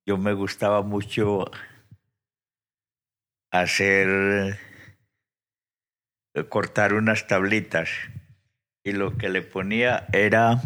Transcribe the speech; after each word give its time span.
yo 0.05 0.19
me 0.19 0.33
gustaba 0.33 0.83
mucho 0.83 1.49
hacer, 3.49 4.59
cortar 6.49 6.93
unas 6.93 7.25
tablitas 7.25 7.89
y 8.83 8.91
lo 8.91 9.17
que 9.17 9.29
le 9.29 9.41
ponía 9.41 10.07
era, 10.11 10.61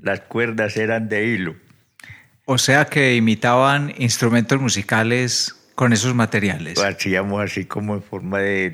las 0.00 0.20
cuerdas 0.20 0.76
eran 0.76 1.08
de 1.08 1.26
hilo. 1.26 1.56
O 2.46 2.58
sea 2.58 2.86
que 2.86 3.16
imitaban 3.16 3.92
instrumentos 3.98 4.60
musicales 4.60 5.54
con 5.74 5.92
esos 5.92 6.14
materiales. 6.14 6.78
hacíamos 6.78 7.42
así 7.42 7.66
como 7.66 7.94
en 7.94 8.02
forma 8.02 8.38
de, 8.38 8.70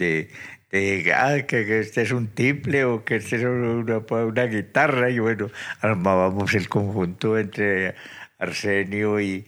de, 0.70 1.12
ah, 1.14 1.42
que 1.46 1.80
este 1.80 2.02
es 2.02 2.12
un 2.12 2.28
tiple 2.28 2.84
o 2.84 3.05
que 3.05 3.16
este 3.16 3.36
es 3.36 3.44
una, 3.44 3.98
una 3.98 4.45
guitarra 4.45 5.11
y 5.11 5.18
bueno, 5.18 5.51
armábamos 5.80 6.55
el 6.55 6.68
conjunto 6.68 7.39
entre 7.39 7.95
Arsenio 8.39 9.20
y, 9.20 9.46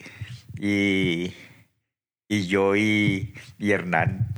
y, 0.58 1.32
y 2.28 2.46
yo 2.46 2.74
y, 2.74 3.34
y 3.58 3.70
Hernán. 3.70 4.34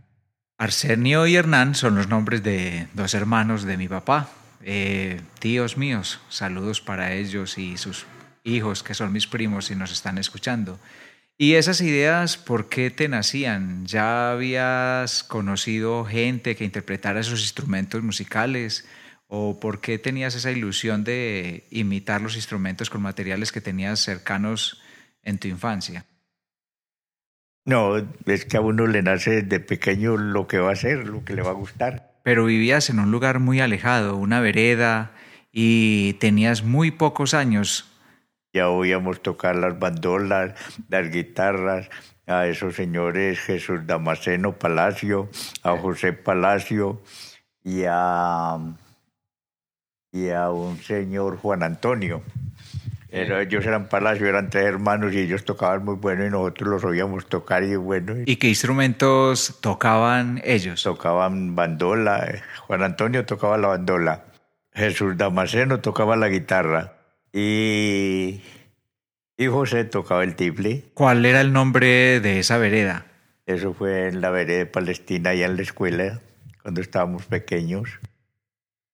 Arsenio 0.59 1.27
y 1.27 1.37
Hernán 1.37 1.75
son 1.75 1.95
los 1.95 2.09
nombres 2.09 2.43
de 2.43 2.89
dos 2.95 3.15
hermanos 3.15 3.65
de 3.65 3.77
mi 3.77 3.89
papá. 3.89 4.29
Eh, 4.69 5.21
tíos 5.39 5.77
míos, 5.77 6.21
saludos 6.29 6.81
para 6.81 7.15
ellos 7.15 7.57
y 7.57 7.77
sus 7.77 8.05
hijos, 8.43 8.83
que 8.83 8.95
son 8.95 9.13
mis 9.13 9.29
primos 9.29 9.71
y 9.71 9.77
nos 9.77 9.93
están 9.93 10.19
escuchando. 10.19 10.81
¿Y 11.39 11.55
esas 11.55 11.81
ideas 11.81 12.37
por 12.37 12.69
qué 12.69 12.91
te 12.91 13.07
nacían? 13.07 13.87
¿Ya 13.87 14.33
habías 14.33 15.23
conocido 15.23 16.05
gente 16.05 16.57
que 16.57 16.65
interpretara 16.65 17.21
esos 17.21 17.43
instrumentos 17.43 18.03
musicales? 18.03 18.89
¿O 19.29 19.61
por 19.61 19.81
qué 19.81 20.01
tenías 20.01 20.35
esa 20.35 20.51
ilusión 20.51 21.05
de 21.05 21.69
imitar 21.71 22.21
los 22.21 22.35
instrumentos 22.35 22.91
con 22.91 23.03
materiales 23.03 23.53
que 23.53 23.61
tenías 23.61 24.01
cercanos 24.01 24.83
en 25.23 25.39
tu 25.39 25.47
infancia? 25.47 26.07
No, 27.65 27.99
es 28.27 28.45
que 28.45 28.57
a 28.57 28.61
uno 28.61 28.89
le 28.89 29.03
nace 29.03 29.43
desde 29.43 29.61
pequeño 29.61 30.17
lo 30.17 30.49
que 30.49 30.59
va 30.59 30.71
a 30.71 30.73
hacer, 30.73 31.07
lo 31.07 31.25
que 31.25 31.35
le 31.35 31.43
va 31.43 31.51
a 31.51 31.55
gustar 31.55 32.06
pero 32.27 32.47
vivías 32.47 32.91
en 32.91 32.99
un 32.99 33.13
lugar 33.13 33.39
muy 33.39 33.61
alejado, 33.61 34.17
una 34.17 34.41
vereda, 34.41 35.13
y 35.53 36.15
tenías 36.15 36.65
muy 36.65 36.91
pocos 36.91 37.35
años. 37.35 37.89
Ya 38.53 38.69
oíamos 38.69 39.23
tocar 39.23 39.55
las 39.55 39.79
bandolas, 39.79 40.59
las 40.89 41.09
guitarras, 41.13 41.89
a 42.27 42.49
esos 42.49 42.75
señores 42.75 43.39
Jesús 43.39 43.87
Damasceno 43.87 44.59
Palacio, 44.59 45.29
a 45.63 45.79
José 45.79 46.15
Palacio 46.15 47.01
y 47.63 47.85
a, 47.89 48.59
y 50.11 50.31
a 50.31 50.51
un 50.51 50.79
señor 50.79 51.37
Juan 51.37 51.63
Antonio. 51.63 52.25
Ellos 53.09 53.65
eran 53.65 53.89
Palacio, 53.89 54.27
eran 54.27 54.51
tres 54.51 54.65
hermanos 54.65 55.15
y 55.15 55.19
ellos 55.19 55.45
tocaban 55.45 55.85
muy 55.85 55.95
bueno 55.95 56.27
y 56.27 56.31
nosotros 56.31 56.69
los 56.69 56.85
oíamos 56.85 57.27
tocar 57.27 57.63
y 57.63 57.77
bueno. 57.77 58.15
¿Y 58.25 58.37
qué 58.37 58.49
instrumentos 58.49 59.59
tocaban 59.61 60.41
ellos? 60.45 60.83
Tocaban 60.83 61.55
bandola, 61.55 62.27
eh, 62.27 62.43
Juan 62.67 62.83
Antonio 62.83 63.25
tocaba 63.25 63.57
la 63.59 63.69
bandola, 63.69 64.25
Jesús 64.73 65.17
Damasceno 65.17 65.81
tocaba 65.81 66.17
la 66.17 66.29
guitarra 66.29 66.95
y, 67.33 68.43
y 69.37 69.47
José 69.47 69.85
tocaba 69.85 70.25
el 70.25 70.35
tiple. 70.35 70.85
¿Cuál 70.95 71.25
era 71.25 71.41
el 71.41 71.53
nombre 71.53 72.21
de 72.21 72.39
esa 72.39 72.59
vereda? 72.59 73.07
Eso 73.47 73.73
fue 73.75 74.09
en 74.09 74.21
la 74.21 74.31
vereda 74.31 74.59
de 74.59 74.67
Palestina, 74.67 75.31
allá 75.31 75.47
en 75.47 75.57
la 75.57 75.63
escuela, 75.63 76.21
cuando 76.63 76.81
estábamos 76.81 77.27
pequeños. 77.27 78.01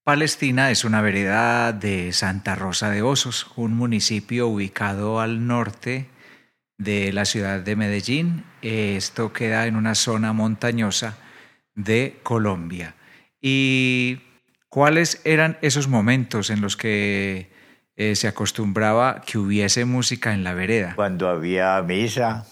Palestina 0.05 0.73
es 0.73 0.85
una 0.85 1.01
vereda 1.01 1.73
de 1.73 2.13
Santa 2.13 2.57
Rosa 2.57 2.91
de 2.91 3.03
Osos, 3.03 3.47
un 3.55 3.77
municipio 3.77 4.49
ubicado 4.49 5.21
al 5.21 5.47
norte 5.47 6.09
de 6.77 7.13
la 7.13 7.25
ciudad 7.25 7.61
de 7.61 7.77
Medellín. 7.77 8.43
Esto 8.63 9.33
queda 9.33 9.69
en 9.69 9.77
una 9.77 9.95
zona 9.95 10.33
montañosa 10.33 11.19
de 11.77 12.19
Colombia. 12.25 12.97
¿Y 13.41 14.19
cuáles 14.69 15.23
eran 15.25 15.57
esos 15.63 15.87
momentos 15.87 16.51
en 16.51 16.63
los 16.63 16.77
que 16.77 17.53
eh, 17.95 18.17
se 18.17 18.27
acostumbraba 18.27 19.21
que 19.21 19.39
hubiese 19.39 19.85
música 19.85 20.35
en 20.35 20.43
la 20.43 20.53
vereda? 20.53 20.95
Cuando 20.97 21.29
había 21.29 21.81
misa, 21.83 22.45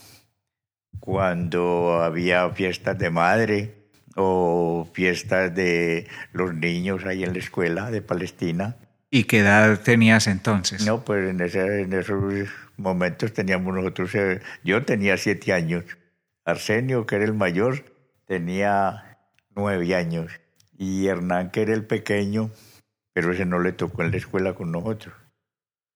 cuando 1.00 2.00
había 2.00 2.48
fiestas 2.50 2.96
de 2.96 3.10
madre, 3.10 3.79
o 4.20 4.88
fiestas 4.92 5.54
de 5.54 6.06
los 6.32 6.54
niños 6.54 7.04
ahí 7.06 7.24
en 7.24 7.32
la 7.32 7.38
escuela 7.38 7.90
de 7.90 8.02
Palestina. 8.02 8.76
¿Y 9.10 9.24
qué 9.24 9.38
edad 9.38 9.80
tenías 9.80 10.26
entonces? 10.26 10.84
No, 10.86 11.04
pues 11.04 11.30
en, 11.30 11.40
ese, 11.40 11.82
en 11.82 11.92
esos 11.92 12.48
momentos 12.76 13.32
teníamos 13.32 13.74
nosotros, 13.74 14.14
eh, 14.14 14.40
yo 14.62 14.84
tenía 14.84 15.16
siete 15.16 15.52
años, 15.52 15.84
Arsenio, 16.44 17.06
que 17.06 17.16
era 17.16 17.24
el 17.24 17.34
mayor, 17.34 17.84
tenía 18.26 19.18
nueve 19.56 19.94
años, 19.94 20.30
y 20.78 21.06
Hernán, 21.06 21.50
que 21.50 21.62
era 21.62 21.74
el 21.74 21.84
pequeño, 21.84 22.50
pero 23.12 23.32
ese 23.32 23.46
no 23.46 23.58
le 23.58 23.72
tocó 23.72 24.02
en 24.02 24.12
la 24.12 24.16
escuela 24.18 24.54
con 24.54 24.70
nosotros. 24.70 25.14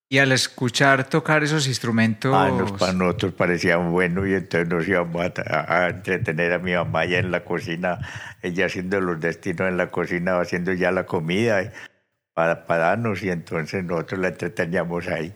Y 0.08 0.18
al 0.18 0.32
escuchar 0.32 1.08
tocar 1.08 1.42
esos 1.42 1.66
instrumentos... 1.66 2.32
Ah, 2.34 2.50
nos, 2.50 2.72
para 2.72 2.92
nosotros 2.92 3.32
parecían 3.32 3.90
buenos 3.90 4.28
y 4.28 4.34
entonces 4.34 4.68
nos 4.68 4.86
íbamos 4.86 5.32
a, 5.46 5.88
entretener 5.88 6.52
a 6.52 6.58
mi 6.58 6.72
mamá 6.74 7.00
allá 7.00 7.18
en 7.18 7.30
la 7.30 7.44
cocina, 7.44 7.98
ella 8.42 8.66
haciendo 8.66 9.00
los 9.00 9.18
destinos 9.18 9.68
en 9.68 9.76
la 9.76 9.90
cocina, 9.90 10.38
haciendo 10.38 10.72
ya 10.72 10.92
la 10.92 11.06
comida 11.06 11.72
para, 12.34 12.66
para 12.66 12.88
darnos 12.88 13.22
y 13.22 13.30
entonces 13.30 13.82
nosotros 13.82 14.20
la 14.20 14.28
entreteníamos 14.28 15.08
ahí. 15.08 15.34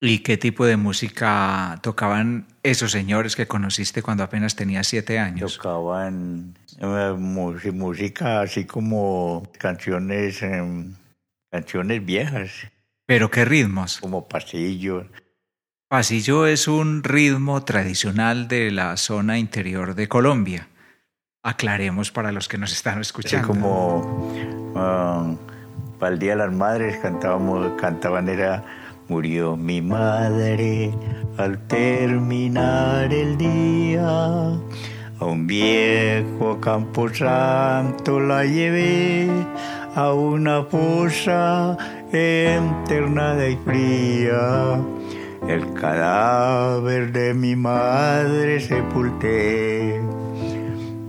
¿Y 0.00 0.20
qué 0.20 0.36
tipo 0.36 0.64
de 0.64 0.76
música 0.76 1.78
tocaban 1.82 2.46
esos 2.62 2.92
señores 2.92 3.34
que 3.34 3.48
conociste 3.48 4.00
cuando 4.00 4.22
apenas 4.22 4.54
tenías 4.54 4.86
siete 4.86 5.18
años? 5.18 5.56
Tocaban 5.56 6.56
eh, 6.78 7.14
música 7.16 8.42
así 8.42 8.64
como 8.64 9.50
canciones, 9.58 10.42
em, 10.42 10.94
canciones 11.50 12.04
viejas 12.04 12.68
¿Pero 13.08 13.30
qué 13.30 13.46
ritmos? 13.46 14.00
Como 14.00 14.28
pasillo. 14.28 15.06
Pasillo 15.88 16.46
es 16.46 16.68
un 16.68 17.02
ritmo 17.02 17.64
tradicional 17.64 18.48
de 18.48 18.70
la 18.70 18.98
zona 18.98 19.38
interior 19.38 19.94
de 19.94 20.08
Colombia. 20.08 20.68
Aclaremos 21.42 22.10
para 22.10 22.32
los 22.32 22.48
que 22.48 22.58
nos 22.58 22.70
están 22.70 23.00
escuchando. 23.00 23.48
como, 23.48 24.30
ah, 24.76 25.34
para 25.98 26.12
el 26.12 26.18
Día 26.18 26.32
de 26.32 26.36
las 26.36 26.52
Madres 26.52 26.98
cantábamos, 26.98 27.80
cantaban 27.80 28.28
era 28.28 28.62
Murió 29.08 29.56
mi 29.56 29.80
madre 29.80 30.92
al 31.38 31.66
terminar 31.66 33.10
el 33.10 33.38
día. 33.38 34.04
A 35.18 35.24
un 35.24 35.46
viejo 35.46 36.60
camposanto 36.60 38.20
la 38.20 38.44
llevé 38.44 39.30
a 39.94 40.12
una 40.12 40.62
fosa 40.64 41.76
internada 42.12 43.48
y 43.48 43.56
fría. 43.56 44.80
El 45.48 45.72
cadáver 45.74 47.12
de 47.12 47.34
mi 47.34 47.56
madre 47.56 48.60
sepulté 48.60 50.00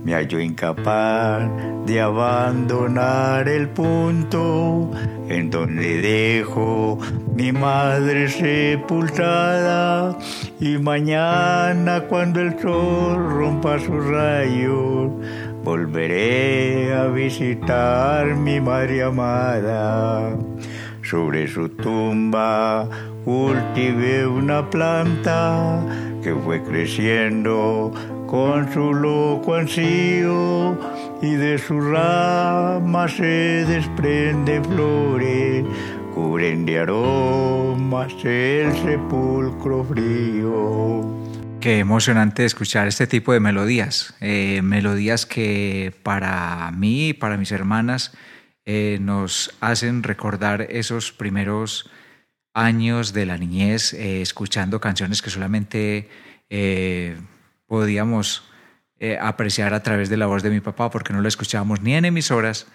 me 0.02 0.14
hallo 0.14 0.40
incapaz 0.40 1.42
de 1.84 2.00
abandonar 2.00 3.46
el 3.48 3.68
punto 3.68 4.90
en 5.28 5.50
donde 5.50 6.00
dejo 6.00 6.98
mi 7.34 7.52
madre 7.52 8.28
sepultada 8.30 10.16
y 10.58 10.78
mañana 10.78 12.00
cuando 12.08 12.40
el 12.40 12.58
sol 12.58 13.30
rompa 13.30 13.78
sus 13.78 14.06
rayos 14.06 15.10
volveré 15.62 16.94
a 16.94 17.06
visitar 17.08 18.24
mi 18.36 18.58
madre 18.58 19.02
amada. 19.02 20.34
Sobre 21.10 21.48
su 21.48 21.68
tumba 21.70 22.88
cultivé 23.24 24.24
una 24.24 24.70
planta 24.70 25.84
que 26.22 26.32
fue 26.32 26.62
creciendo 26.62 27.92
con 28.28 28.72
su 28.72 28.94
loco 28.94 29.56
ansío 29.56 30.78
y 31.20 31.32
de 31.32 31.58
sus 31.58 31.84
ramas 31.84 33.16
se 33.16 33.64
desprende 33.66 34.62
flores, 34.62 35.64
cubren 36.14 36.64
de 36.64 36.78
aromas 36.78 38.12
el 38.22 38.72
sepulcro 38.76 39.82
frío. 39.82 41.10
Qué 41.58 41.80
emocionante 41.80 42.44
escuchar 42.44 42.86
este 42.86 43.08
tipo 43.08 43.32
de 43.32 43.40
melodías, 43.40 44.14
eh, 44.20 44.62
melodías 44.62 45.26
que 45.26 45.92
para 46.04 46.70
mí 46.70 47.08
y 47.08 47.12
para 47.14 47.36
mis 47.36 47.50
hermanas 47.50 48.16
eh, 48.64 48.98
nos 49.00 49.54
hacen 49.60 50.02
recordar 50.02 50.62
esos 50.70 51.12
primeros 51.12 51.90
años 52.54 53.12
de 53.12 53.26
la 53.26 53.38
niñez, 53.38 53.94
eh, 53.94 54.22
escuchando 54.22 54.80
canciones 54.80 55.22
que 55.22 55.30
solamente 55.30 56.08
podíamos 57.66 58.50
eh, 59.02 59.16
apreciar 59.18 59.72
a 59.72 59.82
través 59.82 60.10
de 60.10 60.18
la 60.18 60.26
voz 60.26 60.42
de 60.42 60.50
mi 60.50 60.60
papá, 60.60 60.90
porque 60.90 61.14
no 61.14 61.22
lo 61.22 61.28
escuchábamos 61.28 61.80
ni 61.80 61.94
en 61.94 62.04
emisoras 62.04 62.66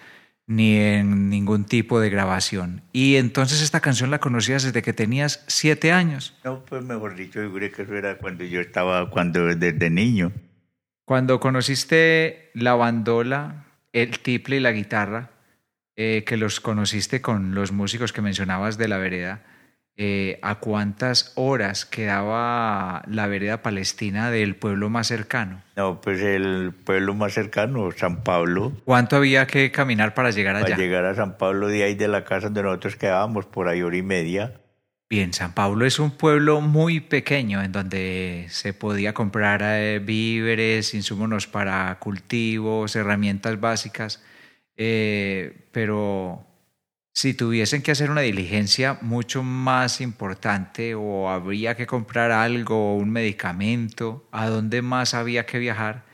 ni 0.48 0.76
en 0.76 1.30
ningún 1.30 1.64
tipo 1.64 2.00
de 2.00 2.10
grabación. 2.10 2.82
Y 2.92 3.14
entonces 3.14 3.62
esta 3.62 3.80
canción 3.80 4.10
la 4.10 4.18
conocías 4.18 4.64
desde 4.64 4.82
que 4.82 4.92
tenías 4.92 5.44
siete 5.46 5.92
años. 5.92 6.36
No, 6.42 6.64
pues 6.64 6.82
mejor 6.82 7.14
dicho, 7.14 7.40
yo 7.40 7.52
creo 7.52 7.70
que 7.70 7.82
eso 7.82 7.94
era 7.94 8.18
cuando 8.18 8.42
yo 8.42 8.60
estaba, 8.60 9.08
cuando 9.08 9.54
desde 9.54 9.88
niño. 9.88 10.32
Cuando 11.04 11.38
conociste 11.38 12.50
la 12.54 12.74
bandola, 12.74 13.66
el 13.92 14.18
tiple 14.18 14.56
y 14.56 14.60
la 14.60 14.72
guitarra, 14.72 15.30
eh, 15.96 16.24
que 16.26 16.36
los 16.36 16.60
conociste 16.60 17.20
con 17.20 17.54
los 17.54 17.72
músicos 17.72 18.12
que 18.12 18.22
mencionabas 18.22 18.78
de 18.78 18.88
la 18.88 18.98
vereda, 18.98 19.42
eh, 19.98 20.38
a 20.42 20.56
cuántas 20.56 21.32
horas 21.36 21.86
quedaba 21.86 23.02
la 23.08 23.26
vereda 23.28 23.62
palestina 23.62 24.30
del 24.30 24.54
pueblo 24.54 24.90
más 24.90 25.06
cercano. 25.06 25.62
No, 25.74 26.02
pues 26.02 26.20
el 26.20 26.74
pueblo 26.84 27.14
más 27.14 27.32
cercano, 27.32 27.90
San 27.92 28.22
Pablo. 28.22 28.72
¿Cuánto 28.84 29.16
había 29.16 29.46
que 29.46 29.72
caminar 29.72 30.12
para 30.12 30.32
llegar 30.32 30.54
allá? 30.56 30.66
Para 30.66 30.76
llegar 30.76 31.06
a 31.06 31.14
San 31.14 31.38
Pablo 31.38 31.68
de 31.68 31.84
ahí 31.84 31.94
de 31.94 32.08
la 32.08 32.24
casa 32.24 32.48
donde 32.48 32.62
nosotros 32.62 32.96
quedábamos, 32.96 33.46
por 33.46 33.68
ahí 33.68 33.80
hora 33.80 33.96
y 33.96 34.02
media. 34.02 34.60
Bien, 35.08 35.32
San 35.32 35.54
Pablo 35.54 35.86
es 35.86 35.98
un 35.98 36.10
pueblo 36.10 36.60
muy 36.60 37.00
pequeño 37.00 37.62
en 37.62 37.72
donde 37.72 38.48
se 38.50 38.74
podía 38.74 39.14
comprar 39.14 39.62
eh, 39.62 39.98
víveres, 40.00 40.92
insumos 40.92 41.46
para 41.46 41.96
cultivos, 42.00 42.96
herramientas 42.96 43.58
básicas, 43.60 44.22
eh, 44.76 45.68
pero 45.72 46.46
si 47.16 47.32
tuviesen 47.32 47.82
que 47.82 47.92
hacer 47.92 48.10
una 48.10 48.20
diligencia 48.20 48.98
mucho 49.00 49.42
más 49.42 50.02
importante 50.02 50.94
o 50.94 51.30
habría 51.30 51.74
que 51.74 51.86
comprar 51.86 52.30
algo, 52.30 52.94
un 52.96 53.10
medicamento, 53.10 54.28
¿a 54.32 54.48
dónde 54.48 54.82
más 54.82 55.14
había 55.14 55.46
que 55.46 55.58
viajar 55.58 56.04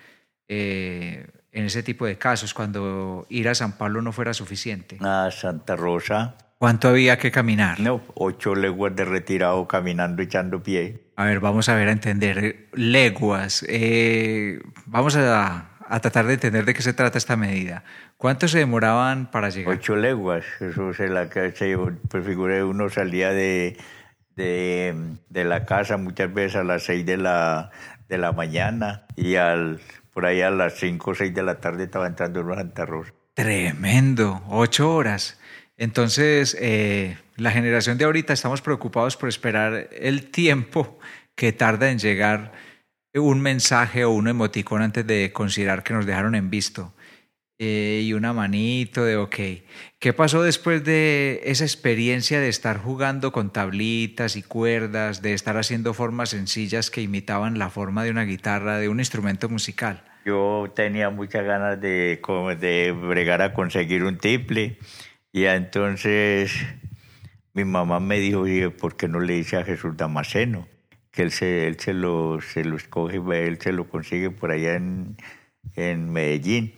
eh, 0.47 1.27
en 1.51 1.65
ese 1.65 1.83
tipo 1.83 2.07
de 2.07 2.19
casos 2.19 2.55
cuando 2.55 3.27
ir 3.29 3.49
a 3.49 3.55
San 3.57 3.73
Pablo 3.73 4.01
no 4.01 4.13
fuera 4.13 4.33
suficiente? 4.33 4.99
A 5.01 5.29
Santa 5.33 5.75
Rosa. 5.75 6.37
¿Cuánto 6.59 6.87
había 6.87 7.19
que 7.19 7.33
caminar? 7.33 7.81
No, 7.81 8.01
ocho 8.15 8.55
leguas 8.55 8.95
de 8.95 9.05
retirado 9.05 9.67
caminando 9.67 10.23
echando 10.23 10.63
pie. 10.63 11.11
A 11.17 11.25
ver, 11.25 11.41
vamos 11.41 11.69
a 11.69 11.75
ver 11.75 11.89
a 11.89 11.93
entender 11.93 12.69
leguas. 12.75 13.67
Eh, 13.69 14.61
vamos 14.87 15.17
a 15.17 15.72
a 15.93 16.01
tratar 16.01 16.27
de 16.27 16.35
entender 16.35 16.65
de 16.65 16.73
qué 16.73 16.81
se 16.81 16.95
trata 16.95 17.19
esta 17.19 17.37
medida. 17.37 17.85
¿Cuánto 18.17 18.49
se 18.49 18.59
demoraban 18.59 19.31
para 19.31 19.51
llegar? 19.51 19.75
Ocho 19.75 19.95
leguas. 19.95 20.43
Eso 20.59 20.95
se 20.95 21.07
la 21.09 21.29
se, 21.31 21.77
pues 22.09 22.25
figure 22.25 22.65
uno 22.65 22.89
salía 22.89 23.31
de, 23.31 23.77
de, 24.35 24.95
de, 25.29 25.45
la 25.45 25.67
casa 25.67 25.99
muchas 25.99 26.33
veces 26.33 26.57
a 26.57 26.65
las 26.65 26.85
seis 26.85 27.05
de 27.05 27.19
la, 27.19 27.71
de 28.09 28.17
la 28.17 28.33
mañana 28.33 29.05
y 29.17 29.37
al, 29.37 29.81
por 30.15 30.25
ahí 30.25 30.41
a 30.41 30.51
las 30.51 30.77
cinco 30.77 31.11
o 31.11 31.15
seis 31.15 31.35
de 31.35 31.43
la 31.43 31.61
tarde 31.61 31.85
estaba 31.85 32.07
entrando 32.07 32.41
en 32.41 32.55
Santa 32.57 32.87
Rosa. 32.87 33.13
Tremendo, 33.35 34.43
ocho 34.49 34.95
horas. 34.95 35.39
Entonces, 35.77 36.57
eh, 36.59 37.19
la 37.37 37.51
generación 37.51 37.99
de 37.99 38.07
ahorita 38.07 38.33
estamos 38.33 38.63
preocupados 38.63 39.19
por 39.19 39.29
esperar 39.29 39.91
el 39.93 40.31
tiempo 40.31 40.99
que 41.35 41.53
tarda 41.53 41.91
en 41.91 41.99
llegar 41.99 42.53
un 43.15 43.41
mensaje 43.41 44.05
o 44.05 44.11
un 44.11 44.29
emoticón 44.29 44.83
antes 44.83 45.07
de 45.07 45.33
considerar 45.33 45.83
que 45.83 45.95
nos 45.95 46.07
dejaron 46.07 46.35
en 46.35 46.51
visto. 46.51 46.95
Eh, 47.59 48.03
y 48.05 48.13
una 48.15 48.33
manito 48.33 49.05
de 49.05 49.17
ok. 49.17 49.37
¿Qué 50.01 50.13
pasó 50.13 50.43
después 50.43 50.83
de 50.83 51.43
esa 51.45 51.65
experiencia 51.65 52.41
de 52.41 52.49
estar 52.49 52.79
jugando 52.79 53.31
con 53.31 53.53
tablitas 53.53 54.35
y 54.35 54.43
cuerdas, 54.43 55.23
de 55.23 55.35
estar 55.35 55.57
haciendo 55.57 55.95
formas 55.95 56.31
sencillas 56.31 56.91
que 56.91 57.03
imitaban 57.03 57.61
la 57.61 57.71
forma 57.71 58.03
de 58.03 58.11
una 58.11 58.25
guitarra, 58.25 58.79
de 58.79 58.89
un 58.89 58.99
instrumento 58.99 59.49
musical? 59.49 60.03
Yo 60.25 60.73
tenía 60.75 61.11
muchas 61.11 61.45
ganas 61.45 61.81
de, 61.81 62.21
de 62.59 62.93
bregar 62.93 63.43
a 63.43 63.55
conseguir 63.55 64.03
un 64.03 64.19
tiple 64.19 64.79
y 65.31 65.45
entonces 65.45 66.53
mi 67.53 67.65
mamá 67.65 68.01
me 68.01 68.19
dijo, 68.19 68.45
¿por 68.81 68.97
qué 68.97 69.07
no 69.07 69.21
le 69.21 69.35
dice 69.35 69.57
a 69.57 69.65
Jesús 69.65 69.97
Damasceno? 69.97 70.67
Que 71.13 71.23
él 71.23 71.31
se, 71.31 71.67
él 71.67 71.79
se, 71.79 71.95
lo, 71.95 72.41
se 72.41 72.65
lo 72.65 72.77
escoge, 72.77 73.19
él 73.47 73.59
se 73.61 73.73
lo 73.73 73.89
consigue 73.89 74.31
por 74.31 74.51
allá 74.51 74.75
en, 74.75 75.17
en 75.77 76.11
Medellín. 76.11 76.75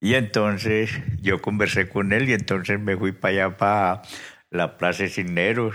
Y 0.00 0.14
entonces 0.14 0.90
yo 1.20 1.42
conversé 1.42 1.88
con 1.88 2.12
él 2.12 2.28
y 2.28 2.34
entonces 2.34 2.78
me 2.78 2.96
fui 2.96 3.12
para 3.12 3.46
allá, 3.46 3.56
para 3.56 4.02
la 4.50 4.76
Plaza 4.76 5.08
Cisneros. 5.08 5.74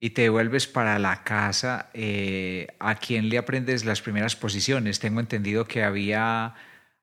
y 0.00 0.10
te 0.10 0.30
vuelves 0.30 0.66
para 0.66 0.98
la 0.98 1.24
casa, 1.24 1.90
eh, 1.92 2.68
¿a 2.78 2.94
quién 2.94 3.28
le 3.28 3.36
aprendes 3.36 3.84
las 3.84 4.00
primeras 4.00 4.34
posiciones? 4.34 4.98
Tengo 4.98 5.20
entendido 5.20 5.66
que 5.66 5.82
había 5.82 6.54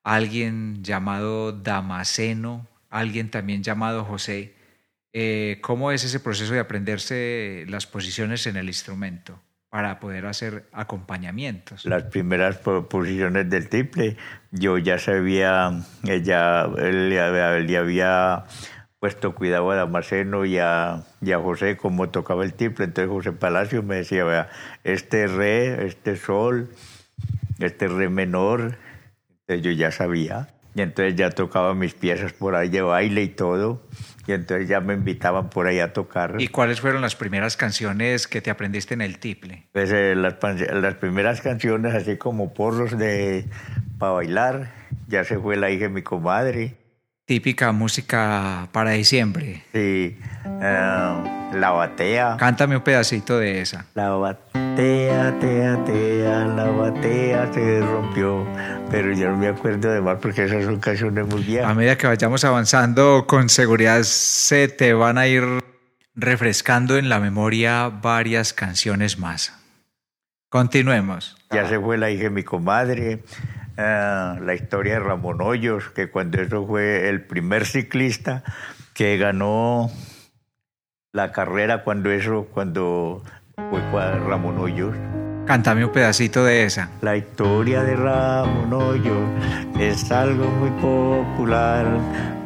alguien 0.04 0.84
llamado 0.84 1.52
Damasceno, 1.52 2.68
alguien 2.90 3.30
también 3.30 3.64
llamado 3.64 4.04
José. 4.04 4.54
Eh, 5.14 5.60
¿Cómo 5.62 5.92
es 5.92 6.04
ese 6.04 6.20
proceso 6.20 6.54
de 6.54 6.60
aprenderse 6.60 7.66
las 7.68 7.86
posiciones 7.86 8.48
en 8.48 8.56
el 8.56 8.68
instrumento 8.68 9.40
para 9.70 10.00
poder 10.00 10.26
hacer 10.26 10.68
acompañamientos? 10.72 11.86
Las 11.86 12.04
primeras 12.04 12.58
posiciones 12.58 13.50
del 13.50 13.70
triple, 13.70 14.18
yo 14.52 14.78
ya 14.78 14.98
sabía, 15.00 15.84
ella, 16.04 16.64
él, 16.78 17.12
él, 17.12 17.76
había 17.76 18.46
puesto 19.00 19.34
cuidado 19.34 19.72
a 19.72 19.76
Damasceno 19.76 20.46
y 20.46 20.60
a, 20.60 21.04
y 21.22 21.32
a 21.32 21.40
José 21.40 21.76
cómo 21.76 22.10
tocaba 22.10 22.44
el 22.44 22.54
triple. 22.54 22.86
Entonces 22.86 23.12
José 23.12 23.32
Palacio 23.32 23.84
me 23.84 23.96
decía, 23.96 24.24
vea, 24.24 24.50
este 24.84 25.28
re, 25.28 25.88
este 25.88 26.16
sol, 26.16 26.70
este 27.60 27.88
re 27.88 28.10
menor, 28.10 28.78
yo 29.48 29.72
ya 29.72 29.92
sabía. 29.92 30.48
Y 30.74 30.82
entonces 30.82 31.16
ya 31.16 31.30
tocaba 31.30 31.74
mis 31.76 31.94
piezas 31.94 32.32
por 32.32 32.56
ahí 32.56 32.70
de 32.70 32.82
baile 32.82 33.24
y 33.24 33.28
todo. 33.28 33.82
Y 34.28 34.32
entonces 34.32 34.70
ya 34.70 34.80
me 34.80 34.94
invitaban 34.94 35.50
por 35.50 35.68
ahí 35.68 35.80
a 35.80 35.92
tocar. 35.92 36.36
¿Y 36.40 36.48
cuáles 36.48 36.80
fueron 36.80 37.02
las 37.02 37.16
primeras 37.16 37.58
canciones 37.58 38.28
que 38.28 38.42
te 38.42 38.50
aprendiste 38.50 38.94
en 38.94 39.02
el 39.02 39.20
tiple? 39.20 39.68
Pues 39.74 39.92
eh, 39.92 40.16
las, 40.16 40.36
las, 40.42 40.96
primeras 40.96 41.42
canciones, 41.42 41.94
así 41.94 42.18
como 42.18 42.54
porros 42.54 42.98
de 42.98 43.46
para 43.98 44.14
bailar. 44.14 44.72
Ya 45.08 45.26
se 45.26 45.38
fue 45.38 45.58
la 45.58 45.70
hija 45.72 45.84
de 45.84 45.90
mi 45.90 46.04
comadre. 46.04 46.76
Típica 47.32 47.72
música 47.72 48.68
para 48.74 48.90
diciembre. 48.90 49.64
Sí. 49.72 50.18
Ah, 50.62 51.50
la 51.54 51.72
batea. 51.72 52.36
Cántame 52.38 52.76
un 52.76 52.84
pedacito 52.84 53.40
de 53.40 53.62
esa. 53.62 53.86
La 53.94 54.10
batea, 54.10 55.40
tea, 55.40 55.82
tea, 55.86 56.46
la 56.46 56.66
batea 56.66 57.54
se 57.54 57.80
rompió. 57.80 58.46
Pero 58.90 59.14
yo 59.14 59.30
no 59.30 59.38
me 59.38 59.48
acuerdo 59.48 59.94
de 59.94 60.02
más 60.02 60.18
porque 60.22 60.44
esas 60.44 60.66
son 60.66 60.82
canciones 60.82 61.26
muy 61.26 61.42
viejas. 61.42 61.72
A 61.72 61.74
medida 61.74 61.98
que 61.98 62.06
vayamos 62.06 62.44
avanzando, 62.44 63.24
con 63.28 63.48
seguridad 63.48 64.04
se 64.04 64.68
te 64.68 64.92
van 64.92 65.18
a 65.18 65.28
ir 65.28 65.46
refrescando 66.14 66.98
en 66.98 67.08
la 67.08 67.22
memoria 67.22 67.88
varias 67.88 68.52
canciones 68.52 69.18
más. 69.18 69.54
Continuemos. 70.50 71.38
Ya 71.50 71.66
se 71.70 71.80
fue 71.80 71.98
la 71.98 72.12
hija 72.12 72.24
de 72.24 72.30
mi 72.30 72.44
comadre. 72.44 73.24
Ah, 73.78 74.38
la 74.42 74.54
historia 74.54 74.94
de 74.94 75.00
Ramón 75.00 75.42
Hoyos, 75.42 75.90
que 75.90 76.10
cuando 76.10 76.42
eso 76.42 76.66
fue 76.66 77.10
el 77.10 77.26
primer 77.26 77.66
ciclista 77.66 78.44
que 78.94 79.18
ganó 79.18 79.90
la 81.14 81.32
carrera 81.32 81.84
cuando 81.84 82.12
eso, 82.12 82.48
cuando 82.54 83.24
fue 83.92 84.20
Ramón 84.20 84.58
Hoyos. 84.58 84.96
Cántame 85.46 85.84
un 85.84 85.92
pedacito 85.92 86.46
de 86.46 86.64
esa. 86.64 86.90
La 87.02 87.18
historia 87.18 87.84
de 87.84 87.96
Ramón 87.96 88.74
Hoyos 88.74 89.30
es 89.80 90.12
algo 90.12 90.46
muy 90.46 90.70
popular 90.82 91.86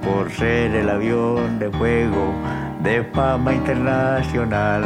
por 0.04 0.32
ser 0.32 0.74
el 0.76 0.90
avión 0.90 1.60
de 1.60 1.70
fuego 1.72 2.34
de 2.82 3.04
fama 3.14 3.54
internacional. 3.54 4.84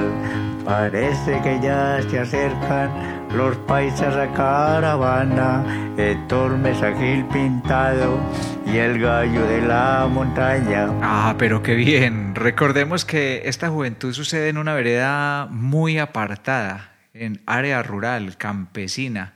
Parece 0.65 1.39
que 1.41 1.59
ya 1.61 2.01
se 2.09 2.19
acercan 2.19 3.18
los 3.33 3.57
paisas 3.57 4.15
a 4.15 4.31
caravana, 4.33 5.93
Héctor 5.97 6.57
Mesagil 6.57 7.25
pintado 7.25 8.19
y 8.65 8.77
el 8.77 8.99
gallo 8.99 9.45
de 9.45 9.61
la 9.61 10.07
montaña. 10.11 10.87
Ah, 11.01 11.35
pero 11.37 11.61
qué 11.61 11.75
bien. 11.75 12.35
Recordemos 12.35 13.05
que 13.05 13.43
esta 13.45 13.69
juventud 13.69 14.13
sucede 14.13 14.49
en 14.49 14.57
una 14.57 14.73
vereda 14.73 15.47
muy 15.51 15.99
apartada, 15.99 16.95
en 17.13 17.41
área 17.45 17.83
rural, 17.83 18.37
campesina, 18.37 19.33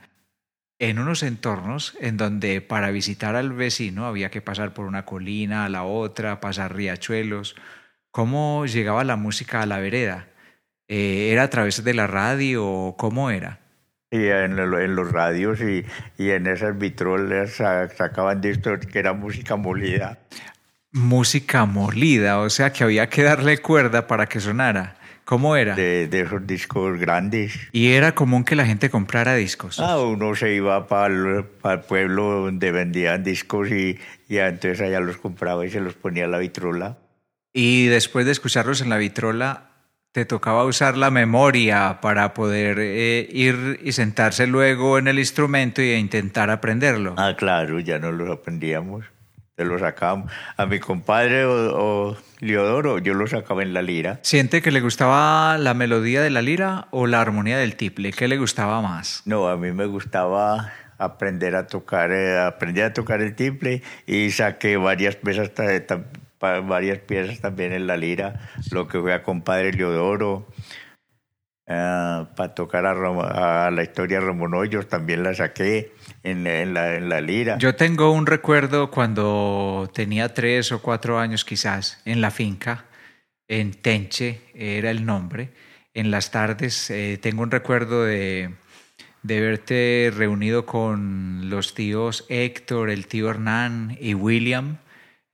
en 0.78 0.98
unos 0.98 1.22
entornos 1.22 1.96
en 2.00 2.16
donde 2.16 2.60
para 2.60 2.90
visitar 2.90 3.36
al 3.36 3.52
vecino 3.52 4.06
había 4.06 4.30
que 4.30 4.42
pasar 4.42 4.74
por 4.74 4.86
una 4.86 5.04
colina 5.04 5.64
a 5.64 5.68
la 5.68 5.84
otra, 5.84 6.40
pasar 6.40 6.74
riachuelos. 6.74 7.54
¿Cómo 8.10 8.66
llegaba 8.66 9.04
la 9.04 9.16
música 9.16 9.62
a 9.62 9.66
la 9.66 9.78
vereda? 9.78 10.28
Eh, 10.88 11.30
¿Era 11.32 11.44
a 11.44 11.50
través 11.50 11.82
de 11.82 11.94
la 11.94 12.06
radio? 12.06 12.94
¿Cómo 12.98 13.30
era? 13.30 13.63
Y 14.14 14.28
en, 14.28 14.58
en, 14.58 14.94
los 14.94 15.10
radios 15.10 15.60
y, 15.60 15.84
y, 16.16 16.30
en 16.30 16.46
esas 16.46 16.78
vitrolas 16.78 17.54
sacaban 17.96 18.40
discos 18.40 18.86
que 18.86 19.00
era 19.00 19.12
música 19.12 19.56
molida. 19.56 20.18
Música 20.92 21.64
molida, 21.64 22.38
o 22.38 22.48
sea 22.48 22.72
que 22.72 22.84
había 22.84 23.08
que 23.08 23.24
darle 23.24 23.58
cuerda 23.58 24.06
para 24.06 24.26
que 24.26 24.38
sonara. 24.38 24.96
¿Cómo 25.24 25.56
era? 25.56 25.74
De, 25.74 26.06
de, 26.06 26.20
esos 26.20 26.46
discos 26.46 26.98
grandes. 26.98 27.58
¿Y 27.72 27.92
era 27.92 28.14
común 28.14 28.44
que 28.44 28.54
la 28.54 28.66
gente 28.66 28.90
comprara 28.90 29.34
discos? 29.34 29.80
Ah, 29.80 29.98
uno 29.98 30.34
se 30.36 30.54
iba 30.54 30.86
para 30.86 31.12
el, 31.12 31.46
el 31.64 31.80
pueblo 31.80 32.42
donde 32.42 32.70
vendían 32.70 33.24
discos 33.24 33.70
y, 33.70 33.98
y 34.28 34.36
entonces 34.36 34.80
allá 34.82 35.00
los 35.00 35.16
compraba 35.16 35.66
y 35.66 35.70
se 35.70 35.80
los 35.80 35.94
ponía 35.94 36.26
a 36.26 36.28
la 36.28 36.38
vitrola. 36.38 36.98
Y 37.52 37.86
después 37.86 38.26
de 38.26 38.32
escucharlos 38.32 38.80
en 38.80 38.90
la 38.90 38.98
vitrola, 38.98 39.73
te 40.14 40.24
tocaba 40.24 40.64
usar 40.64 40.96
la 40.96 41.10
memoria 41.10 41.98
para 42.00 42.34
poder 42.34 42.78
eh, 42.78 43.28
ir 43.32 43.80
y 43.82 43.90
sentarse 43.90 44.46
luego 44.46 44.96
en 44.96 45.08
el 45.08 45.18
instrumento 45.18 45.82
e 45.82 45.98
intentar 45.98 46.50
aprenderlo. 46.50 47.14
Ah, 47.18 47.34
claro, 47.36 47.80
ya 47.80 47.98
no 47.98 48.12
lo 48.12 48.32
aprendíamos. 48.32 49.04
Te 49.56 49.64
lo 49.64 49.76
sacábamos. 49.76 50.30
A 50.56 50.66
mi 50.66 50.78
compadre 50.78 51.44
o, 51.46 52.16
Leodoro, 52.38 53.00
yo 53.00 53.14
lo 53.14 53.26
sacaba 53.26 53.64
en 53.64 53.74
la 53.74 53.82
lira. 53.82 54.20
¿Siente 54.22 54.62
que 54.62 54.70
le 54.70 54.80
gustaba 54.80 55.58
la 55.58 55.74
melodía 55.74 56.22
de 56.22 56.30
la 56.30 56.42
lira 56.42 56.86
o 56.92 57.08
la 57.08 57.20
armonía 57.20 57.58
del 57.58 57.74
tiple? 57.74 58.12
¿Qué 58.12 58.28
le 58.28 58.38
gustaba 58.38 58.80
más? 58.80 59.22
No, 59.24 59.48
a 59.48 59.56
mí 59.56 59.72
me 59.72 59.86
gustaba 59.86 60.72
aprender 60.96 61.56
a 61.56 61.66
tocar, 61.66 62.12
eh, 62.12 62.38
aprender 62.38 62.84
a 62.84 62.92
tocar 62.92 63.20
el 63.20 63.34
tiple 63.34 63.82
y 64.06 64.30
saqué 64.30 64.76
varias 64.76 65.20
veces 65.22 65.50
varias 66.40 66.98
piezas 66.98 67.40
también 67.40 67.72
en 67.72 67.86
la 67.86 67.96
lira, 67.96 68.50
lo 68.70 68.86
que 68.86 69.00
fue 69.00 69.12
a 69.12 69.22
compadre 69.22 69.72
Leodoro, 69.72 70.46
uh, 71.66 72.26
para 72.34 72.54
tocar 72.54 72.86
a, 72.86 73.70
la 73.70 73.82
historia 73.82 74.20
de 74.20 74.26
Ramón 74.26 74.54
Hoyos, 74.54 74.88
también 74.88 75.22
la 75.22 75.34
saqué 75.34 75.92
en, 76.22 76.46
en, 76.46 76.74
la, 76.74 76.96
en 76.96 77.08
la 77.08 77.20
lira. 77.20 77.58
Yo 77.58 77.74
tengo 77.74 78.12
un 78.12 78.26
recuerdo 78.26 78.90
cuando 78.90 79.90
tenía 79.94 80.34
tres 80.34 80.72
o 80.72 80.82
cuatro 80.82 81.18
años 81.18 81.44
quizás, 81.44 82.02
en 82.04 82.20
la 82.20 82.30
finca, 82.30 82.84
en 83.48 83.72
Tenche 83.72 84.40
era 84.54 84.90
el 84.90 85.04
nombre, 85.04 85.52
en 85.94 86.10
las 86.10 86.30
tardes 86.30 86.90
eh, 86.90 87.18
tengo 87.20 87.42
un 87.42 87.50
recuerdo 87.50 88.04
de 88.04 88.54
de 89.24 89.40
verte 89.40 90.12
reunido 90.14 90.66
con 90.66 91.48
los 91.48 91.74
tíos 91.74 92.26
Héctor, 92.28 92.90
el 92.90 93.06
tío 93.06 93.30
Hernán 93.30 93.96
y 93.98 94.12
William 94.12 94.76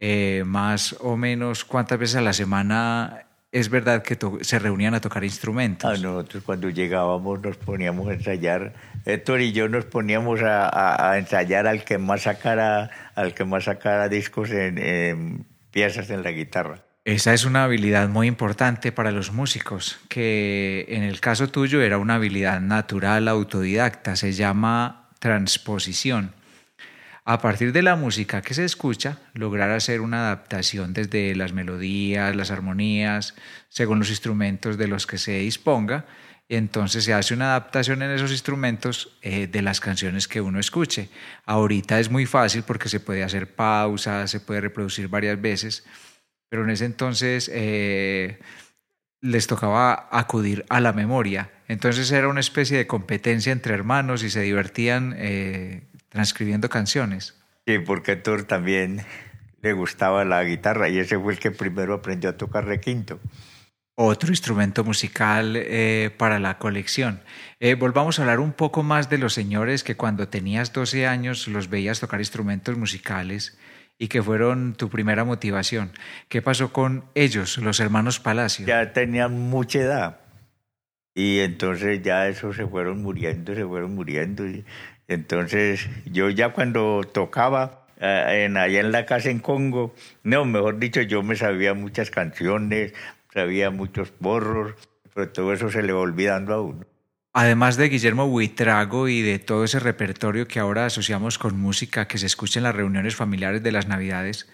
eh, 0.00 0.45
más 0.47 0.97
o 1.00 1.16
menos 1.16 1.64
cuántas 1.64 1.99
veces 1.99 2.16
a 2.16 2.23
la 2.23 2.33
semana 2.33 3.26
es 3.52 3.69
verdad 3.69 4.02
que 4.02 4.16
se 4.42 4.59
reunían 4.59 4.95
a 4.95 5.00
tocar 5.00 5.25
instrumentos. 5.25 5.90
Ah, 5.90 6.00
nosotros 6.00 6.42
cuando 6.45 6.71
llegábamos 6.71 7.40
nos 7.40 7.57
poníamos 7.59 8.09
a 8.09 8.14
ensayar, 8.14 8.73
Héctor 9.04 9.40
y 9.42 9.52
yo 9.52 9.69
nos 9.69 9.85
poníamos 9.85 10.40
a, 10.42 11.19
ensayar 11.19 11.66
al 11.66 11.85
que 11.85 11.99
más 11.99 12.23
sacara, 12.23 12.90
al 13.14 13.35
que 13.35 13.45
más 13.45 13.64
sacara 13.64 14.09
discos 14.09 14.50
en, 14.50 15.45
piezas 15.71 16.09
en 16.11 16.23
la 16.23 16.30
guitarra. 16.30 16.83
Esa 17.04 17.35
es 17.35 17.45
una 17.45 17.64
habilidad 17.64 18.09
muy 18.09 18.26
importante 18.26 18.92
para 18.92 19.11
los 19.11 19.33
músicos, 19.33 19.99
que 20.09 20.87
en 20.88 21.02
el 21.02 21.21
caso 21.21 21.49
tuyo 21.49 21.83
era 21.83 21.99
una 21.99 22.14
habilidad 22.16 22.61
natural, 22.61 23.26
autodidacta, 23.26 24.16
se 24.16 24.33
llama 24.33 25.09
transposición 25.19 26.33
a 27.25 27.41
partir 27.41 27.73
de 27.73 27.83
la 27.83 27.97
música 27.97 28.43
que 28.43 28.55
se 28.55 28.65
escucha, 28.65 29.19
lograr 29.35 29.71
hacer 29.71 30.00
una 30.00 30.27
adaptación 30.27 30.93
desde 30.93 31.35
las 31.35 31.53
melodías, 31.53 32.35
las 32.35 32.50
armonías, 32.50 33.35
según 33.69 33.99
los 33.99 34.11
instrumentos 34.11 34.79
de 34.79 34.89
los 34.89 35.07
que 35.07 35.19
se 35.19 35.39
disponga. 35.41 36.07
Entonces 36.49 37.05
se 37.05 37.15
hace 37.15 37.33
una 37.33 37.50
adaptación 37.50 38.03
en 38.03 38.11
esos 38.11 38.33
instrumentos 38.33 39.17
eh, 39.23 39.47
de 39.47 39.62
las 39.62 39.81
canciones 39.81 40.27
que 40.27 40.41
uno 40.41 40.59
escuche. 40.59 41.09
Ahorita 41.45 42.00
es 42.00 42.11
muy 42.11 42.27
fácil 42.27 42.65
porque 42.65 42.89
se 42.89 42.99
puede 42.99 43.23
hacer 43.23 43.55
pausas, 43.55 44.31
se 44.31 44.41
puede 44.41 44.62
reproducir 44.62 45.07
varias 45.07 45.41
veces, 45.41 45.85
pero 46.49 46.65
en 46.65 46.71
ese 46.71 46.87
entonces 46.87 47.49
eh, 47.55 48.41
les 49.21 49.47
tocaba 49.47 50.09
acudir 50.11 50.65
a 50.69 50.81
la 50.81 50.93
memoria. 50.93 51.53
Entonces 51.69 52.11
era 52.11 52.27
una 52.27 52.41
especie 52.41 52.79
de 52.79 52.89
competencia 52.89 53.53
entre 53.53 53.75
hermanos 53.75 54.25
y 54.25 54.31
se 54.31 54.41
divertían 54.41 55.15
eh, 55.19 55.90
transcribiendo 56.11 56.69
canciones. 56.69 57.35
Sí, 57.67 57.79
porque 57.79 58.17
Thor 58.17 58.45
también 58.45 59.02
le 59.62 59.73
gustaba 59.73 60.25
la 60.25 60.45
guitarra 60.45 60.88
y 60.88 60.99
ese 60.99 61.19
fue 61.19 61.33
el 61.33 61.38
que 61.38 61.50
primero 61.50 61.95
aprendió 61.95 62.31
a 62.31 62.37
tocar 62.37 62.67
requinto. 62.67 63.19
Otro 63.95 64.31
instrumento 64.31 64.83
musical 64.83 65.55
eh, 65.57 66.11
para 66.17 66.38
la 66.38 66.59
colección. 66.59 67.21
Eh, 67.59 67.75
volvamos 67.75 68.19
a 68.19 68.23
hablar 68.23 68.40
un 68.40 68.52
poco 68.52 68.83
más 68.83 69.11
de 69.11 69.19
los 69.19 69.35
señores 69.35 69.85
que 69.85 69.97
cuando 69.97 70.29
tenías 70.29 70.73
12 70.73 71.07
años 71.07 71.49
los 71.49 71.69
veías 71.69 72.00
tocar 72.00 72.21
instrumentos 72.21 72.79
musicales 72.79 73.59
y 73.99 74.09
que 74.09 74.23
fueron 74.23 74.75
tu 74.75 74.88
primera 74.88 75.25
motivación. 75.25 75.93
¿Qué 76.29 76.40
pasó 76.40 76.73
con 76.73 77.05
ellos, 77.14 77.59
los 77.59 77.79
hermanos 77.81 78.21
Palacio? 78.21 78.67
Ya 78.67 78.95
tenían 78.95 79.38
mucha 79.38 79.81
edad 79.81 80.21
y 81.14 81.40
entonces 81.40 82.00
ya 82.02 82.29
esos 82.29 82.57
se 82.57 82.67
fueron 82.67 83.02
muriendo, 83.02 83.55
se 83.55 83.67
fueron 83.67 83.95
muriendo. 83.95 84.47
Y 84.47 84.64
entonces 85.11 85.88
yo 86.07 86.31
ya 86.31 86.50
cuando 86.50 87.00
tocaba 87.12 87.85
eh, 88.00 88.45
en, 88.45 88.57
allá 88.57 88.79
en 88.79 88.93
la 88.93 89.07
casa 89.07 89.29
en 89.29 89.40
Congo, 89.40 89.93
no, 90.23 90.45
mejor 90.45 90.79
dicho, 90.79 91.02
yo 91.02 91.25
me 91.25 91.35
sabía 91.35 91.75
muchas 91.75 92.12
canciones, 92.12 92.95
sabía 93.35 93.71
muchos 93.71 94.12
borros, 94.21 94.75
pero 95.12 95.29
todo 95.31 95.52
eso 95.52 95.69
se 95.69 95.83
le 95.83 95.93
va 95.93 95.99
olvidando 95.99 96.55
a 96.55 96.62
uno. 96.62 96.87
Además 97.33 97.76
de 97.76 97.88
Guillermo 97.88 98.29
Buitrago 98.29 99.09
y 99.09 99.23
de 99.23 99.40
todo 99.40 99.64
ese 99.64 99.81
repertorio 99.81 100.47
que 100.47 100.61
ahora 100.61 100.87
asociamos 100.87 101.38
con 101.38 101.59
música 101.59 102.07
que 102.07 102.19
se 102.19 102.26
escucha 102.26 102.61
en 102.61 102.64
las 102.64 102.76
reuniones 102.76 103.17
familiares 103.17 103.64
de 103.64 103.73
las 103.73 103.88
Navidades, 103.88 104.49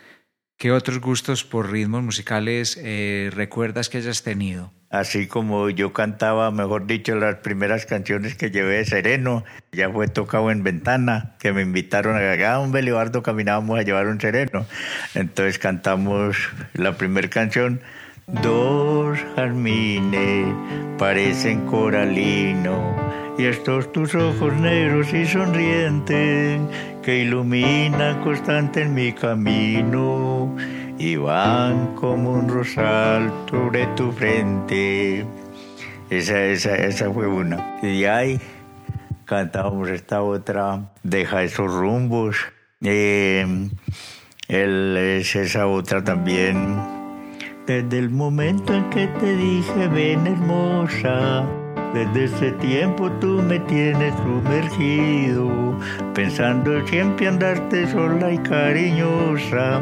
¿qué 0.57 0.73
otros 0.73 1.01
gustos 1.01 1.45
por 1.45 1.71
ritmos 1.71 2.03
musicales 2.03 2.81
eh, 2.83 3.31
recuerdas 3.35 3.91
que 3.91 3.99
hayas 3.99 4.23
tenido? 4.23 4.73
Así 4.91 5.27
como 5.27 5.69
yo 5.69 5.93
cantaba, 5.93 6.51
mejor 6.51 6.87
dicho, 6.87 7.17
las 7.17 7.37
primeras 7.37 7.87
canciones 7.87 8.37
que 8.37 8.51
llevé 8.51 8.79
de 8.79 8.85
Sereno, 8.85 9.45
ya 9.73 9.91
fue 9.91 10.09
tocado 10.09 10.51
en 10.51 10.63
Ventana, 10.63 11.35
que 11.39 11.53
me 11.53 11.63
invitaron 11.63 12.17
a 12.17 12.33
acá, 12.33 12.61
un 12.61 12.73
Belibardo 12.73 13.23
caminábamos 13.23 13.79
a 13.79 13.83
llevar 13.83 14.07
un 14.07 14.21
Sereno. 14.21 14.67
Entonces 15.15 15.59
cantamos 15.59 16.37
la 16.75 16.97
primera 16.97 17.29
canción 17.29 17.81
Dos 18.43 19.21
jazmines 19.37 20.53
parecen 20.99 21.65
coralino 21.67 22.97
y 23.39 23.45
estos 23.45 23.93
tus 23.93 24.17
ojos 24.17 24.53
negros 24.55 25.15
y 25.15 25.25
sonrientes 25.27 26.61
que 27.05 27.21
iluminan 27.21 28.21
constante 28.25 28.83
en 28.83 28.95
mi 28.95 29.13
camino 29.13 30.57
y 30.99 31.17
van 31.17 31.95
como 31.95 32.33
un 32.33 32.49
rosal 32.49 33.33
sobre 33.51 33.87
tu 33.89 34.13
frente. 34.13 35.27
Esa, 36.11 36.45
esa, 36.45 36.77
esa 36.77 37.11
fue 37.13 37.27
una. 37.27 37.79
Y 37.83 38.05
ahí 38.05 38.41
cantábamos 39.25 39.89
esta 39.89 40.23
otra, 40.23 40.93
Deja 41.03 41.43
esos 41.43 41.73
rumbos. 41.73 42.37
Eh, 42.83 43.69
es 44.49 45.37
esa 45.37 45.67
otra 45.67 46.05
también 46.05 46.97
desde 47.67 47.99
el 47.99 48.11
momento 48.11 48.73
en 48.73 48.89
que 48.91 49.09
te 49.09 49.37
dije, 49.37 49.89
ven 49.89 50.25
hermosa, 50.25 51.45
desde 51.93 52.25
ese 52.25 52.53
tiempo 52.53 53.11
tú 53.21 53.43
me 53.43 53.59
tienes 53.59 54.15
sumergido, 54.19 55.77
pensando 56.15 56.87
siempre 56.87 57.27
andarte 57.27 57.91
sola 57.91 58.33
y 58.33 58.39
cariñosa, 58.39 59.81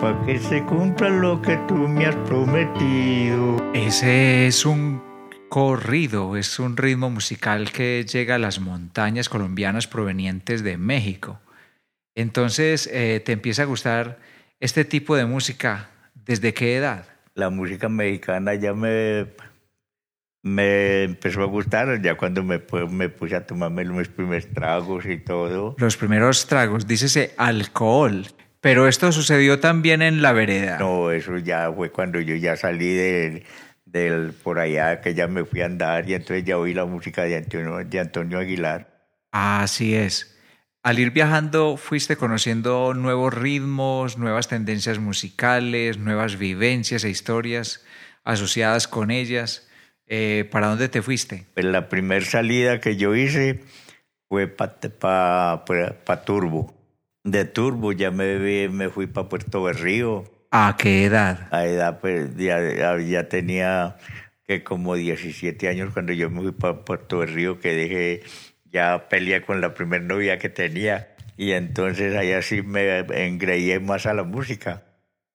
para 0.00 0.24
que 0.24 0.38
se 0.38 0.62
cumpla 0.64 1.08
lo 1.08 1.40
que 1.42 1.56
tú 1.68 1.74
me 1.74 2.06
has 2.06 2.16
prometido. 2.16 3.56
Ese 3.74 4.46
es 4.46 4.64
un 4.64 5.02
corrido, 5.48 6.36
es 6.36 6.58
un 6.58 6.76
ritmo 6.76 7.10
musical 7.10 7.72
que 7.72 8.04
llega 8.04 8.36
a 8.36 8.38
las 8.38 8.60
montañas 8.60 9.28
colombianas 9.28 9.86
provenientes 9.86 10.62
de 10.62 10.76
México. 10.76 11.40
Entonces, 12.14 12.88
eh, 12.92 13.20
¿te 13.24 13.32
empieza 13.32 13.62
a 13.62 13.66
gustar 13.66 14.18
este 14.60 14.84
tipo 14.84 15.16
de 15.16 15.26
música? 15.26 15.90
¿Desde 16.14 16.52
qué 16.54 16.76
edad? 16.76 17.06
la 17.38 17.50
música 17.50 17.88
mexicana 17.88 18.54
ya 18.54 18.74
me, 18.74 19.28
me 20.42 21.04
empezó 21.04 21.42
a 21.42 21.46
gustar, 21.46 22.02
ya 22.02 22.16
cuando 22.16 22.42
me, 22.42 22.60
me 22.90 23.08
puse 23.08 23.36
a 23.36 23.46
tomarme 23.46 23.84
mis 23.84 24.08
primeros 24.08 24.48
tragos 24.48 25.06
y 25.06 25.18
todo. 25.18 25.76
Los 25.78 25.96
primeros 25.96 26.46
tragos, 26.46 26.86
dícese 26.86 27.34
alcohol. 27.36 28.26
Pero 28.60 28.88
esto 28.88 29.12
sucedió 29.12 29.60
también 29.60 30.02
en 30.02 30.20
la 30.22 30.32
vereda. 30.32 30.78
No, 30.78 31.10
eso 31.10 31.38
ya 31.38 31.72
fue 31.72 31.90
cuando 31.90 32.20
yo 32.20 32.34
ya 32.34 32.56
salí 32.56 32.92
del, 32.92 33.44
del 33.84 34.32
por 34.32 34.58
allá, 34.58 35.00
que 35.00 35.14
ya 35.14 35.28
me 35.28 35.44
fui 35.44 35.60
a 35.60 35.66
andar 35.66 36.08
y 36.08 36.14
entonces 36.14 36.44
ya 36.44 36.58
oí 36.58 36.74
la 36.74 36.84
música 36.84 37.22
de 37.22 37.36
Antonio, 37.36 37.84
de 37.84 38.00
Antonio 38.00 38.38
Aguilar. 38.38 38.88
Así 39.30 39.94
es. 39.94 40.36
Al 40.82 40.98
ir 40.98 41.10
viajando 41.10 41.76
fuiste 41.76 42.16
conociendo 42.16 42.94
nuevos 42.94 43.34
ritmos, 43.34 44.16
nuevas 44.16 44.48
tendencias 44.48 44.98
musicales, 44.98 45.98
nuevas 45.98 46.38
vivencias 46.38 47.04
e 47.04 47.10
historias 47.10 47.84
asociadas 48.24 48.88
con 48.88 49.10
ellas. 49.10 49.68
Eh, 50.06 50.48
¿Para 50.50 50.68
dónde 50.68 50.88
te 50.88 51.02
fuiste? 51.02 51.46
Pues 51.54 51.66
la 51.66 51.88
primera 51.88 52.24
salida 52.24 52.80
que 52.80 52.96
yo 52.96 53.14
hice 53.14 53.60
fue 54.28 54.46
para 54.46 55.64
pa, 55.64 56.22
Turbo. 56.24 56.74
De 57.30 57.44
Turbo 57.44 57.92
ya 57.92 58.10
me, 58.10 58.68
me 58.68 58.88
fui 58.88 59.06
para 59.06 59.28
Puerto 59.28 59.62
Berrío. 59.62 60.24
¿A 60.50 60.76
qué 60.78 61.04
edad? 61.04 61.48
A 61.50 61.66
edad, 61.66 62.00
pues 62.00 62.34
ya, 62.36 62.98
ya 62.98 63.28
tenía 63.28 63.96
que 64.46 64.64
como 64.64 64.94
17 64.94 65.68
años 65.68 65.92
cuando 65.92 66.12
yo 66.12 66.30
me 66.30 66.40
fui 66.40 66.52
para 66.52 66.84
Puerto 66.84 67.18
Berrío, 67.18 67.60
que 67.60 67.74
dejé 67.74 68.22
ya 68.72 69.08
peleé 69.08 69.42
con 69.42 69.60
la 69.60 69.74
primera 69.74 70.04
novia 70.04 70.38
que 70.38 70.48
tenía 70.48 71.14
y 71.36 71.52
entonces 71.52 72.16
allá 72.16 72.42
sí 72.42 72.62
me 72.62 72.98
engreí 72.98 73.78
más 73.78 74.06
a 74.06 74.14
la 74.14 74.24
música. 74.24 74.82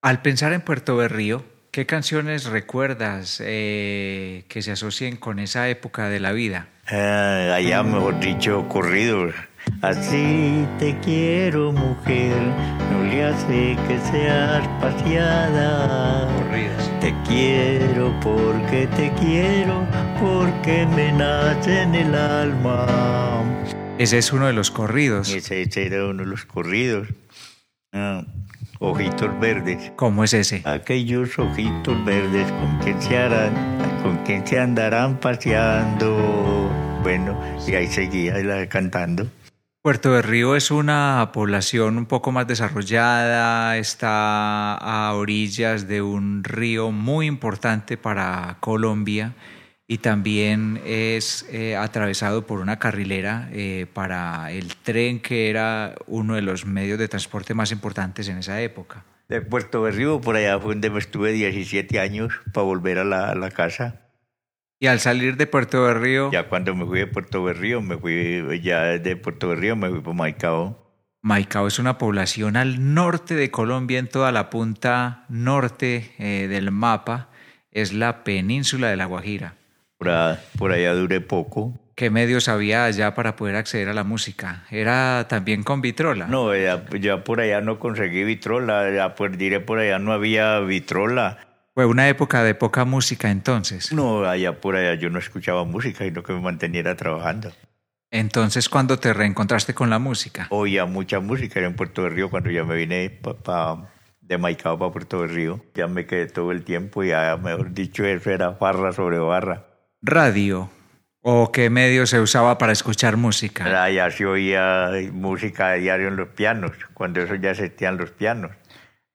Al 0.02 0.22
pensar 0.22 0.52
en 0.52 0.62
Puerto 0.62 0.98
Berrío, 0.98 1.46
¿qué 1.72 1.86
canciones 1.86 2.46
recuerdas 2.46 3.42
eh, 3.44 4.44
que 4.50 4.62
se 4.62 4.72
asocien 4.72 5.16
con 5.16 5.40
esa 5.40 5.70
época 5.70 6.10
de 6.10 6.20
la 6.20 6.34
vida? 6.34 6.68
Ah, 6.88 7.54
allá, 7.56 7.84
mejor 7.84 8.20
dicho, 8.20 8.68
corridos. 8.68 9.34
Así 9.84 10.66
te 10.80 10.98
quiero, 11.00 11.74
mujer, 11.74 12.38
no 12.92 13.04
le 13.04 13.26
hace 13.26 13.78
que 13.88 14.00
seas 14.12 14.66
paseada. 14.80 16.28
Corridos. 16.38 16.92
Te 17.02 17.14
quiero 17.28 18.18
porque 18.22 18.88
te 18.96 19.12
quiero, 19.20 19.86
porque 20.22 20.88
me 20.96 21.12
nace 21.12 21.82
en 21.82 21.96
el 21.96 22.16
alma. 22.16 22.88
Ese 23.98 24.18
es 24.18 24.32
uno 24.32 24.48
de 24.48 24.54
los 24.54 24.72
corridos. 24.72 25.30
Ese, 25.30 25.68
era 25.76 26.06
uno 26.06 26.24
de 26.24 26.30
los 26.30 26.46
corridos. 26.46 27.10
Ah, 27.92 28.24
ojitos 28.80 29.38
verdes. 29.40 29.92
¿Cómo 29.98 30.24
es 30.24 30.34
ese? 30.34 30.62
Aquellos 30.64 31.38
ojitos 31.38 32.06
verdes 32.06 32.50
con 32.52 32.80
quien 32.80 33.02
se 33.02 33.18
harán, 33.18 33.54
con 34.02 34.18
quien 34.24 34.48
se 34.48 34.60
andarán 34.60 35.20
paseando. 35.20 36.70
Bueno, 37.04 37.38
y 37.68 37.76
ahí 37.76 37.88
seguía 37.88 38.68
cantando. 38.70 39.28
Puerto 39.84 40.14
de 40.14 40.22
Río 40.22 40.56
es 40.56 40.72
una 40.72 41.32
población 41.34 41.98
un 41.98 42.06
poco 42.06 42.32
más 42.32 42.48
desarrollada, 42.48 43.78
está 43.78 44.76
a 44.76 45.14
orillas 45.14 45.90
de 45.90 46.02
un 46.02 46.46
río 46.46 46.92
muy 46.92 47.26
importante 47.26 47.98
para 47.98 48.56
Colombia 48.62 49.34
y 49.86 49.98
también 49.98 50.80
es 50.86 51.46
eh, 51.52 51.76
atravesado 51.76 52.48
por 52.48 52.62
una 52.62 52.80
carrilera 52.80 53.50
eh, 53.52 53.86
para 53.92 54.54
el 54.54 54.74
tren 54.78 55.20
que 55.20 55.50
era 55.50 55.96
uno 56.08 56.36
de 56.36 56.44
los 56.44 56.66
medios 56.66 56.98
de 56.98 57.10
transporte 57.10 57.54
más 57.54 57.74
importantes 57.74 58.30
en 58.30 58.38
esa 58.38 58.62
época. 58.62 59.04
De 59.28 59.42
Puerto 59.42 59.82
Berrío, 59.82 60.22
por 60.22 60.38
allá 60.38 60.58
fue 60.62 60.76
donde 60.76 60.92
me 60.92 61.00
estuve 61.00 61.34
17 61.34 62.00
años 62.00 62.32
para 62.54 62.64
volver 62.64 63.00
a 63.00 63.04
la, 63.04 63.32
a 63.32 63.36
la 63.36 63.52
casa. 63.52 64.03
Y 64.84 64.88
al 64.88 65.00
salir 65.00 65.38
de 65.38 65.48
Puerto 65.48 65.82
Berrío... 65.82 66.30
Ya 66.30 66.50
cuando 66.50 66.76
me 66.76 66.86
fui 66.86 67.00
de 67.00 67.08
Puerto 67.08 67.42
Berrío, 67.42 67.82
me 67.82 67.98
fui 67.98 68.60
ya 68.62 68.82
de 68.82 69.16
Puerto 69.16 69.48
Berrío, 69.48 69.78
me 69.78 69.90
fui 69.90 70.02
por 70.02 70.14
Maicao. 70.14 70.78
Maicao 71.22 71.68
es 71.68 71.80
una 71.80 71.98
población 71.98 72.58
al 72.58 72.94
norte 72.94 73.34
de 73.34 73.50
Colombia, 73.50 73.98
en 73.98 74.10
toda 74.10 74.34
la 74.34 74.50
punta 74.50 75.24
norte 75.30 76.12
eh, 76.20 76.50
del 76.50 76.72
mapa. 76.72 77.30
Es 77.72 77.94
la 77.94 78.26
península 78.26 78.90
de 78.90 78.98
La 78.98 79.06
Guajira. 79.06 79.56
Por, 79.98 80.74
allá 80.74 80.94
duré 80.94 81.22
poco. 81.22 81.80
¿Qué 81.96 82.10
medios 82.10 82.50
había 82.50 82.84
allá 82.84 83.16
para 83.16 83.38
poder 83.38 83.56
acceder 83.56 83.88
a 83.88 83.94
la 83.94 84.04
música? 84.04 84.66
¿Era 84.70 85.28
también 85.30 85.64
con 85.64 85.80
vitrola? 85.80 86.28
No, 86.28 86.54
ya, 86.54 86.84
ya 87.00 87.24
por 87.24 87.40
allá 87.40 87.62
no 87.62 87.80
conseguí 87.80 88.26
vitrola, 88.26 88.92
ya 88.94 89.16
pues 89.16 89.38
diré 89.38 89.62
por 89.62 89.80
allá 89.80 89.98
no 89.98 90.12
había 90.12 90.60
vitrola. 90.60 91.53
Fue 91.76 91.88
una 91.88 92.08
época 92.08 92.44
de 92.44 92.54
poca 92.54 92.86
música 92.86 93.32
entonces. 93.32 93.92
No, 93.92 94.26
allá 94.26 94.62
por 94.62 94.76
allá 94.76 94.94
yo 94.94 95.10
no 95.10 95.18
escuchaba 95.18 95.64
música, 95.64 96.04
sino 96.06 96.22
que 96.22 96.32
me 96.34 96.40
manteniera 96.40 96.96
trabajando. 96.96 97.52
Entonces, 98.12 98.70
¿cuándo 98.70 99.00
te 99.00 99.12
reencontraste 99.12 99.74
con 99.74 99.90
la 99.90 99.98
música? 99.98 100.46
Oía 100.52 100.86
mucha 100.86 101.20
música, 101.20 101.58
era 101.60 101.68
en 101.68 101.76
Puerto 101.76 102.04
de 102.04 102.10
Río, 102.10 102.30
cuando 102.30 102.52
ya 102.52 102.64
me 102.64 102.76
vine 102.76 103.20
de 104.22 104.38
Maicao 104.38 104.78
para 104.78 104.92
Puerto 104.92 105.22
de 105.22 105.28
Río. 105.28 105.66
Ya 105.74 105.88
me 105.88 106.06
quedé 106.06 106.28
todo 106.28 106.52
el 106.52 106.64
tiempo 106.64 107.04
y 107.04 107.08
ya, 107.08 107.36
mejor 107.38 107.74
dicho, 107.74 108.06
eso 108.06 108.30
era 108.30 108.50
barra 108.52 108.94
sobre 108.94 109.18
barra. 109.18 109.66
¿Radio? 110.04 110.70
¿O 111.22 111.52
qué 111.52 111.72
medio 111.72 112.06
se 112.06 112.20
usaba 112.20 112.60
para 112.60 112.74
escuchar 112.74 113.18
música? 113.18 113.84
Allá 113.84 114.12
se 114.12 114.28
oía 114.28 114.92
música 115.12 115.70
a 115.70 115.74
diario 115.74 116.10
en 116.10 116.18
los 116.18 116.28
pianos, 116.28 116.74
cuando 116.94 117.20
eso 117.22 117.34
ya 117.34 117.52
existían 117.52 117.98
los 117.98 118.12
pianos. 118.12 118.52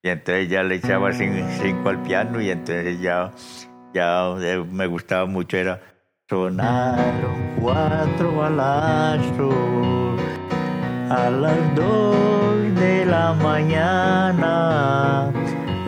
Y 0.03 0.09
entonces 0.09 0.49
ya 0.49 0.63
le 0.63 0.77
echaba 0.77 1.13
cinco 1.13 1.89
al 1.89 2.03
piano 2.03 2.41
y 2.41 2.51
entonces 2.51 3.01
ya, 3.01 3.33
ya 3.95 4.35
eh, 4.41 4.65
me 4.71 4.87
gustaba 4.87 5.27
mucho, 5.27 5.57
era 5.57 5.81
sonaron 6.29 7.57
cuatro 7.61 8.37
balazos 8.37 10.21
a 11.11 11.31
las 11.31 11.75
dos 11.75 12.75
de 12.75 13.07
la 13.07 13.33
mañana. 13.33 15.33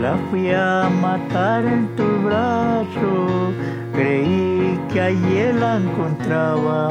La 0.00 0.16
fui 0.30 0.50
a 0.50 0.88
matar 1.00 1.64
en 1.64 1.94
tu 1.94 2.06
brazo, 2.22 3.52
creí 3.92 4.80
que 4.90 5.00
allí 5.00 5.52
la 5.52 5.76
encontraba 5.76 6.90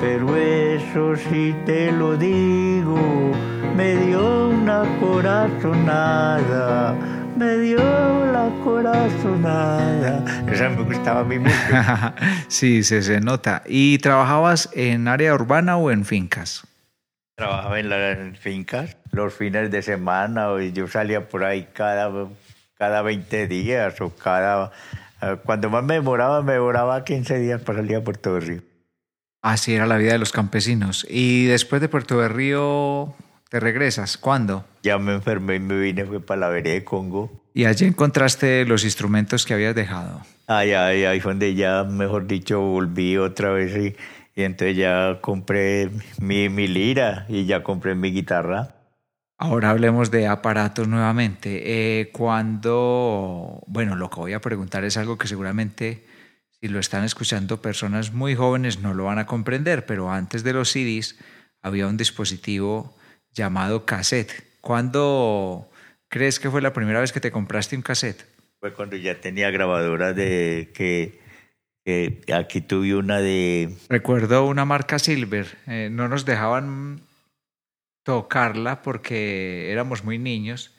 pero 0.00 0.36
eso 0.36 1.16
sí 1.16 1.54
te 1.66 1.90
lo 1.90 2.16
digo, 2.16 2.96
me 3.78 3.94
dio 3.94 4.48
una 4.48 4.82
corazonada, 4.98 6.94
me 7.36 7.58
dio 7.58 7.78
la 7.78 8.50
corazonada. 8.64 10.24
Esa 10.50 10.68
me 10.70 10.82
gustaba 10.82 11.20
a 11.20 11.24
mí 11.24 11.38
mucho. 11.38 11.54
sí, 12.48 12.82
se, 12.82 13.02
se 13.02 13.20
nota. 13.20 13.62
¿Y 13.66 13.98
trabajabas 13.98 14.68
en 14.74 15.06
área 15.06 15.32
urbana 15.32 15.76
o 15.76 15.92
en 15.92 16.04
fincas? 16.04 16.66
Trabajaba 17.36 17.78
en 17.78 17.88
las 17.88 18.36
fincas 18.40 18.96
los 19.12 19.32
fines 19.32 19.70
de 19.70 19.80
semana, 19.82 20.48
yo 20.74 20.88
salía 20.88 21.28
por 21.28 21.44
ahí 21.44 21.68
cada, 21.72 22.10
cada 22.74 23.02
20 23.02 23.46
días 23.46 24.00
o 24.00 24.12
cada... 24.12 24.72
Eh, 25.22 25.36
cuando 25.44 25.70
más 25.70 25.84
me 25.84 25.94
demoraba, 25.94 26.42
me 26.42 26.54
demoraba 26.54 27.04
15 27.04 27.38
días 27.38 27.60
para 27.60 27.78
salir 27.78 27.94
a 27.94 28.02
Puerto 28.02 28.40
Río. 28.40 28.60
Así 29.40 29.72
era 29.72 29.86
la 29.86 29.98
vida 29.98 30.10
de 30.14 30.18
los 30.18 30.32
campesinos. 30.32 31.06
Y 31.08 31.46
después 31.46 31.80
de 31.80 31.88
Puerto 31.88 32.18
de 32.18 32.28
Río, 32.28 33.14
¿te 33.48 33.60
regresas? 33.60 34.18
¿Cuándo? 34.18 34.64
Ya 34.82 34.98
me 34.98 35.14
enfermé 35.14 35.56
y 35.56 35.60
me 35.60 35.78
vine 35.78 36.04
fue 36.04 36.20
para 36.20 36.40
la 36.40 36.48
vereda 36.48 36.74
de 36.74 36.84
Congo. 36.84 37.44
¿Y 37.54 37.64
allí 37.64 37.86
encontraste 37.86 38.64
los 38.64 38.84
instrumentos 38.84 39.44
que 39.46 39.54
habías 39.54 39.74
dejado? 39.74 40.22
Ay, 40.46 40.72
ay, 40.72 41.04
ahí 41.04 41.20
fue 41.20 41.32
donde 41.32 41.54
ya, 41.54 41.84
mejor 41.84 42.26
dicho, 42.26 42.60
volví 42.60 43.16
otra 43.16 43.50
vez 43.50 43.76
y, 43.76 43.96
y 44.40 44.44
entonces 44.44 44.76
ya 44.76 45.18
compré 45.20 45.90
mi, 46.20 46.48
mi 46.48 46.68
lira 46.68 47.26
y 47.28 47.46
ya 47.46 47.62
compré 47.62 47.94
mi 47.94 48.12
guitarra. 48.12 48.74
Ahora 49.36 49.70
hablemos 49.70 50.10
de 50.10 50.26
aparatos 50.26 50.88
nuevamente. 50.88 52.00
Eh, 52.00 52.10
cuando, 52.10 53.62
bueno, 53.68 53.94
lo 53.94 54.10
que 54.10 54.20
voy 54.20 54.32
a 54.32 54.40
preguntar 54.40 54.84
es 54.84 54.96
algo 54.96 55.16
que 55.16 55.28
seguramente 55.28 56.04
si 56.60 56.66
lo 56.66 56.80
están 56.80 57.04
escuchando 57.04 57.62
personas 57.62 58.12
muy 58.12 58.34
jóvenes 58.34 58.80
no 58.80 58.94
lo 58.94 59.04
van 59.04 59.20
a 59.20 59.26
comprender, 59.26 59.86
pero 59.86 60.10
antes 60.10 60.42
de 60.42 60.52
los 60.52 60.70
CDs 60.70 61.16
había 61.62 61.86
un 61.86 61.96
dispositivo 61.96 62.97
llamado 63.32 63.84
cassette. 63.84 64.44
¿Cuándo 64.60 65.70
crees 66.08 66.40
que 66.40 66.50
fue 66.50 66.62
la 66.62 66.72
primera 66.72 67.00
vez 67.00 67.12
que 67.12 67.20
te 67.20 67.30
compraste 67.30 67.76
un 67.76 67.82
cassette? 67.82 68.26
Fue 68.60 68.74
cuando 68.74 68.96
ya 68.96 69.20
tenía 69.20 69.50
grabadora 69.50 70.12
de 70.12 70.70
que, 70.74 71.20
aquí 72.32 72.60
tuve 72.60 72.94
una 72.94 73.20
de... 73.20 73.74
Recuerdo 73.88 74.46
una 74.46 74.64
marca 74.64 74.98
Silver. 74.98 75.46
Eh, 75.66 75.88
no 75.90 76.08
nos 76.08 76.24
dejaban 76.24 77.00
tocarla 78.02 78.82
porque 78.82 79.70
éramos 79.70 80.02
muy 80.02 80.18
niños 80.18 80.74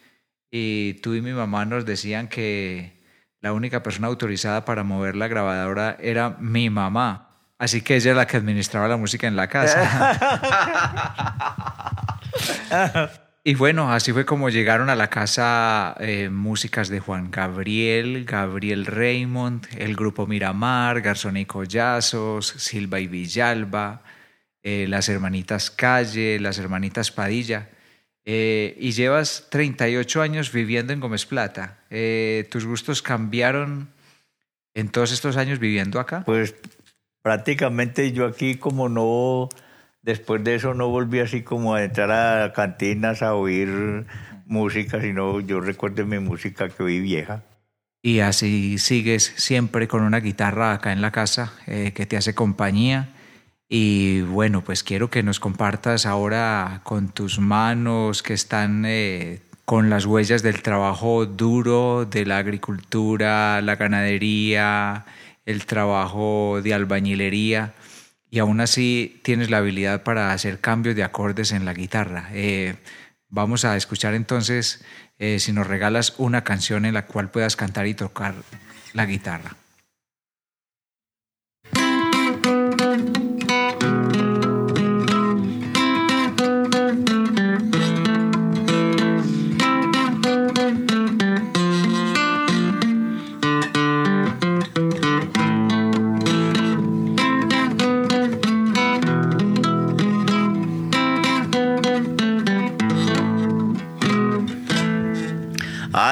y 0.51 0.95
tú 0.95 1.13
y 1.13 1.21
mi 1.21 1.31
mamá 1.31 1.65
nos 1.65 1.85
decían 1.85 2.27
que 2.27 2.99
la 3.39 3.53
única 3.53 3.81
persona 3.83 4.07
autorizada 4.07 4.65
para 4.65 4.83
mover 4.83 5.15
la 5.15 5.27
grabadora 5.27 5.95
era 6.01 6.31
mi 6.39 6.69
mamá. 6.69 7.29
Así 7.57 7.81
que 7.81 7.95
ella 7.95 8.11
es 8.11 8.17
la 8.17 8.27
que 8.27 8.37
administraba 8.37 8.87
la 8.87 8.97
música 8.97 9.27
en 9.27 9.35
la 9.35 9.47
casa. 9.47 10.15
y 13.43 13.55
bueno, 13.55 13.91
así 13.91 14.11
fue 14.11 14.25
como 14.25 14.49
llegaron 14.49 14.89
a 14.89 14.95
la 14.95 15.09
casa 15.09 15.95
eh, 15.99 16.29
músicas 16.29 16.89
de 16.89 16.99
Juan 16.99 17.31
Gabriel, 17.31 18.25
Gabriel 18.25 18.85
Raymond, 18.85 19.67
el 19.77 19.95
grupo 19.95 20.27
Miramar, 20.27 21.01
Garzón 21.01 21.37
y 21.37 21.45
Collazos, 21.45 22.47
Silva 22.47 22.99
y 22.99 23.07
Villalba, 23.07 24.03
eh, 24.63 24.85
las 24.87 25.09
hermanitas 25.09 25.71
Calle, 25.71 26.39
las 26.39 26.57
hermanitas 26.59 27.11
Padilla. 27.11 27.69
Eh, 28.25 28.77
y 28.79 28.91
llevas 28.91 29.47
38 29.49 30.21
años 30.21 30.51
viviendo 30.51 30.93
en 30.93 30.99
Gómez 30.99 31.25
Plata. 31.25 31.79
¿Tus 32.51 32.65
gustos 32.65 33.01
cambiaron 33.01 33.89
en 34.75 34.89
todos 34.89 35.11
estos 35.11 35.37
años 35.37 35.59
viviendo 35.59 35.99
acá? 35.99 36.23
Pues 36.25 36.53
prácticamente 37.21 38.11
yo 38.11 38.25
aquí 38.25 38.55
como 38.55 38.89
no, 38.89 39.49
después 40.01 40.43
de 40.43 40.55
eso 40.55 40.73
no 40.73 40.89
volví 40.89 41.19
así 41.19 41.43
como 41.43 41.75
a 41.75 41.83
entrar 41.83 42.11
a 42.11 42.53
cantinas 42.53 43.21
a 43.21 43.35
oír 43.35 44.05
música, 44.45 45.01
sino 45.01 45.39
yo 45.39 45.59
recuerdo 45.61 46.05
mi 46.05 46.19
música 46.19 46.69
que 46.69 46.83
oí 46.83 46.99
vieja. 46.99 47.43
Y 48.01 48.19
así 48.19 48.77
sigues 48.77 49.33
siempre 49.35 49.87
con 49.87 50.03
una 50.03 50.19
guitarra 50.19 50.73
acá 50.73 50.93
en 50.93 51.01
la 51.01 51.11
casa 51.11 51.53
eh, 51.67 51.91
que 51.93 52.05
te 52.05 52.17
hace 52.17 52.33
compañía 52.33 53.09
y 53.71 54.21
bueno, 54.21 54.63
pues 54.63 54.83
quiero 54.83 55.11
que 55.11 55.21
nos 55.21 55.39
compartas 55.39 56.07
ahora 56.07 56.81
con 56.83 57.09
tus 57.09 57.37
manos 57.37 58.23
que 58.23 58.33
están 58.33 58.83
eh, 58.87 59.41
con 59.63 59.91
las 59.91 60.07
huellas 60.07 60.41
del 60.41 60.63
trabajo 60.63 61.27
duro 61.27 62.05
de 62.05 62.25
la 62.25 62.39
agricultura, 62.39 63.61
la 63.61 63.75
ganadería, 63.75 65.05
el 65.45 65.67
trabajo 65.67 66.61
de 66.63 66.73
albañilería 66.73 67.75
y 68.31 68.39
aún 68.39 68.61
así 68.61 69.19
tienes 69.23 69.49
la 69.49 69.57
habilidad 69.57 70.03
para 70.03 70.31
hacer 70.31 70.59
cambios 70.59 70.95
de 70.95 71.03
acordes 71.03 71.51
en 71.51 71.65
la 71.65 71.73
guitarra. 71.73 72.29
Eh, 72.33 72.75
vamos 73.29 73.65
a 73.65 73.75
escuchar 73.75 74.13
entonces 74.13 74.83
eh, 75.17 75.39
si 75.39 75.51
nos 75.51 75.67
regalas 75.67 76.15
una 76.17 76.43
canción 76.43 76.85
en 76.85 76.93
la 76.93 77.05
cual 77.05 77.31
puedas 77.31 77.55
cantar 77.55 77.87
y 77.87 77.93
tocar 77.93 78.35
la 78.93 79.05
guitarra. 79.05 79.55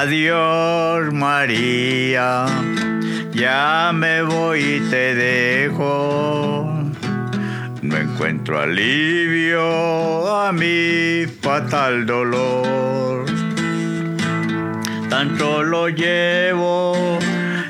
Adiós 0.08 1.12
María, 1.12 2.46
ya 3.30 3.92
me 3.92 4.22
voy 4.22 4.60
y 4.60 4.80
te 4.88 5.14
dejo. 5.14 6.66
No 7.82 7.94
encuentro 7.94 8.58
alivio 8.58 10.34
a 10.34 10.50
mi 10.50 11.26
fatal 11.42 12.06
dolor. 12.06 13.26
Tan 15.10 15.36
solo 15.36 15.90
llevo 15.90 17.18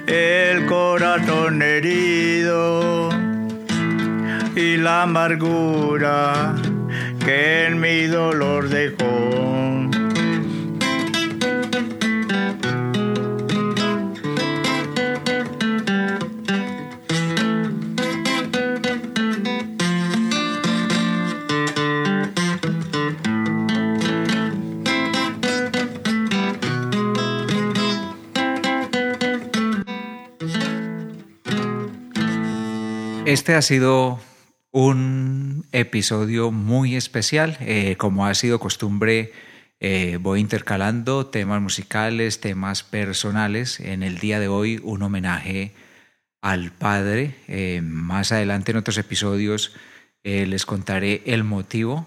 el 0.07 0.65
corazón 0.67 1.61
herido 1.61 3.09
y 4.55 4.77
la 4.77 5.03
amargura 5.03 6.55
que 7.25 7.67
en 7.67 7.81
mi 7.81 8.07
dolor 8.07 8.69
dejó. 8.69 8.98
Este 33.29 33.55
ha 33.55 33.61
sido 33.61 34.19
un 34.71 35.67
episodio 35.73 36.51
muy 36.51 36.97
especial. 36.97 37.59
Eh, 37.61 37.97
como 37.99 38.25
ha 38.25 38.33
sido 38.33 38.59
costumbre, 38.59 39.33
eh, 39.81 40.17
voy 40.19 40.41
intercalando 40.41 41.27
temas 41.27 41.61
musicales, 41.61 42.41
temas 42.41 42.85
personales. 42.85 43.81
En 43.81 44.03
el 44.03 44.17
día 44.17 44.41
de 44.41 44.49
hoy, 44.49 44.81
un 44.83 45.03
homenaje 45.03 45.75
al 46.41 46.73
padre. 46.73 47.35
Eh, 47.49 47.83
más 47.83 48.33
adelante 48.33 48.71
en 48.71 48.79
otros 48.79 48.97
episodios 48.97 49.75
les 50.25 50.65
contaré 50.65 51.23
el 51.27 51.45
motivo, 51.45 52.07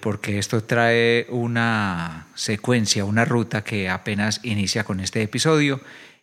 porque 0.00 0.38
esto 0.38 0.64
trae 0.64 1.26
una 1.30 2.28
secuencia, 2.34 3.04
una 3.06 3.24
ruta 3.24 3.62
que 3.62 3.88
apenas 3.88 4.40
inicia 4.42 4.84
con 4.84 5.00
este 5.00 5.22
episodio 5.22 5.80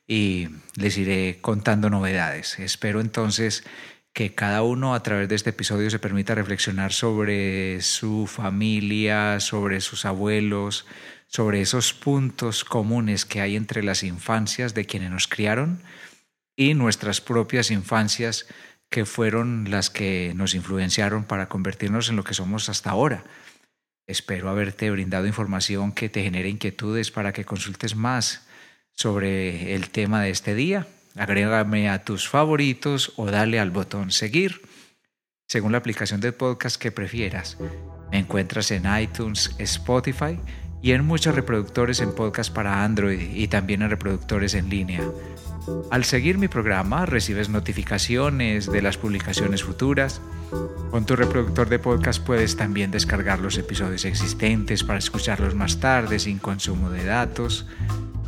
y 0.10 0.50
les 0.76 0.98
iré 0.98 1.38
contando 1.40 1.92
novedades. 1.92 2.58
Espero 2.58 3.00
entonces 3.00 3.64
que 4.12 4.34
cada 4.34 4.64
uno 4.64 4.96
a 4.96 5.04
través 5.04 5.30
de 5.30 5.36
este 5.36 5.52
episodio 5.52 5.92
se 5.92 6.00
permita 6.00 6.34
reflexionar 6.34 6.92
sobre 6.92 7.80
su 7.82 8.26
familia, 8.26 9.40
sobre 9.40 9.82
sus 9.82 10.06
abuelos, 10.06 10.88
sobre 11.28 11.62
esos 11.62 11.94
puntos 11.94 12.66
comunes 12.66 13.24
que 13.24 13.40
hay 13.40 13.56
entre 13.56 13.84
las 13.84 14.02
infancias 14.02 14.74
de 14.74 14.86
quienes 14.86 15.12
nos 15.12 15.28
criaron 15.28 15.84
y 16.56 16.74
nuestras 16.74 17.22
propias 17.22 17.70
infancias 17.70 18.48
que 18.90 19.06
fueron 19.06 19.70
las 19.70 19.92
que 19.92 20.34
nos 20.36 20.56
influenciaron 20.56 21.24
para 21.24 21.50
convertirnos 21.50 22.10
en 22.10 22.16
lo 22.16 22.24
que 22.24 22.34
somos 22.34 22.68
hasta 22.68 22.90
ahora. 22.90 23.24
Espero 24.08 24.50
haberte 24.50 24.90
brindado 24.90 25.28
información 25.28 25.92
que 25.92 26.10
te 26.10 26.24
genere 26.24 26.50
inquietudes 26.50 27.12
para 27.12 27.32
que 27.32 27.46
consultes 27.46 27.96
más 27.96 28.49
sobre 29.00 29.76
el 29.76 29.92
tema 29.92 30.22
de 30.22 30.30
este 30.30 30.56
día. 30.56 30.86
Agrégame 31.16 31.90
a 31.90 32.04
tus 32.04 32.28
favoritos 32.28 33.14
o 33.16 33.28
dale 33.28 33.58
al 33.58 33.72
botón 33.72 34.12
seguir. 34.12 34.62
Según 35.48 35.72
la 35.72 35.78
aplicación 35.78 36.20
de 36.20 36.34
podcast 36.34 36.76
que 36.76 36.92
prefieras, 36.92 37.58
me 38.12 38.20
encuentras 38.20 38.72
en 38.72 38.84
iTunes, 39.02 39.56
Spotify 39.58 40.38
y 40.82 40.92
en 40.92 41.06
muchos 41.06 41.34
reproductores 41.34 42.02
en 42.02 42.14
podcast 42.14 42.54
para 42.54 42.84
Android 42.84 43.22
y 43.34 43.48
también 43.48 43.84
en 43.84 43.90
reproductores 43.90 44.54
en 44.54 44.70
línea. 44.70 45.02
Al 45.92 46.04
seguir 46.04 46.38
mi 46.38 46.50
programa 46.50 47.06
recibes 47.06 47.48
notificaciones 47.48 48.70
de 48.70 48.82
las 48.82 48.98
publicaciones 48.98 49.64
futuras. 49.64 50.22
Con 50.92 51.06
tu 51.06 51.16
reproductor 51.16 51.70
de 51.70 51.80
podcast 51.80 52.22
puedes 52.22 52.58
también 52.58 52.92
descargar 52.92 53.40
los 53.40 53.58
episodios 53.58 54.04
existentes 54.04 54.84
para 54.84 55.00
escucharlos 55.00 55.56
más 55.56 55.80
tarde 55.80 56.20
sin 56.20 56.40
consumo 56.40 56.90
de 56.90 57.06
datos, 57.06 57.66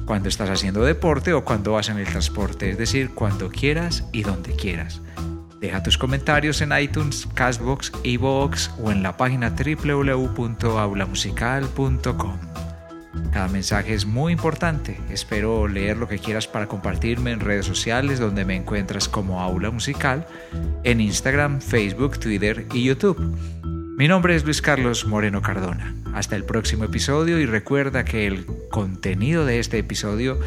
cuando 0.05 0.29
estás 0.29 0.49
haciendo 0.49 0.83
deporte 0.83 1.33
o 1.33 1.43
cuando 1.43 1.73
vas 1.73 1.89
en 1.89 1.97
el 1.97 2.07
transporte, 2.07 2.69
es 2.69 2.77
decir, 2.77 3.09
cuando 3.11 3.49
quieras 3.49 4.05
y 4.11 4.23
donde 4.23 4.55
quieras. 4.55 5.01
Deja 5.59 5.83
tus 5.83 5.97
comentarios 5.97 6.61
en 6.61 6.71
iTunes, 6.77 7.27
Castbox, 7.35 7.91
Evox 8.03 8.71
o 8.81 8.91
en 8.91 9.03
la 9.03 9.15
página 9.15 9.51
www.aulamusical.com. 9.51 12.39
Cada 13.31 13.47
mensaje 13.47 13.93
es 13.93 14.05
muy 14.05 14.33
importante. 14.33 14.97
Espero 15.09 15.67
leer 15.67 15.97
lo 15.97 16.07
que 16.07 16.19
quieras 16.19 16.47
para 16.47 16.67
compartirme 16.67 17.31
en 17.31 17.39
redes 17.39 17.65
sociales 17.65 18.19
donde 18.19 18.45
me 18.45 18.55
encuentras 18.55 19.07
como 19.07 19.41
Aula 19.41 19.69
Musical, 19.69 20.25
en 20.83 20.99
Instagram, 20.99 21.61
Facebook, 21.61 22.19
Twitter 22.19 22.65
y 22.73 22.83
YouTube. 22.83 23.37
Mi 24.01 24.07
nombre 24.07 24.35
es 24.35 24.43
Luis 24.43 24.63
Carlos 24.63 25.05
Moreno 25.05 25.43
Cardona. 25.43 25.93
Hasta 26.15 26.35
el 26.35 26.43
próximo 26.43 26.85
episodio 26.85 27.39
y 27.39 27.45
recuerda 27.45 28.03
que 28.03 28.25
el 28.25 28.47
contenido 28.71 29.45
de 29.45 29.59
este 29.59 29.77
episodio 29.77 30.39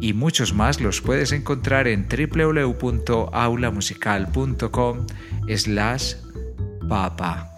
y 0.00 0.14
muchos 0.14 0.54
más 0.54 0.80
los 0.80 1.02
puedes 1.02 1.32
encontrar 1.32 1.86
en 1.86 2.08
www.aulamusical.com 2.08 5.06
slash 5.54 6.14
papa. 6.88 7.57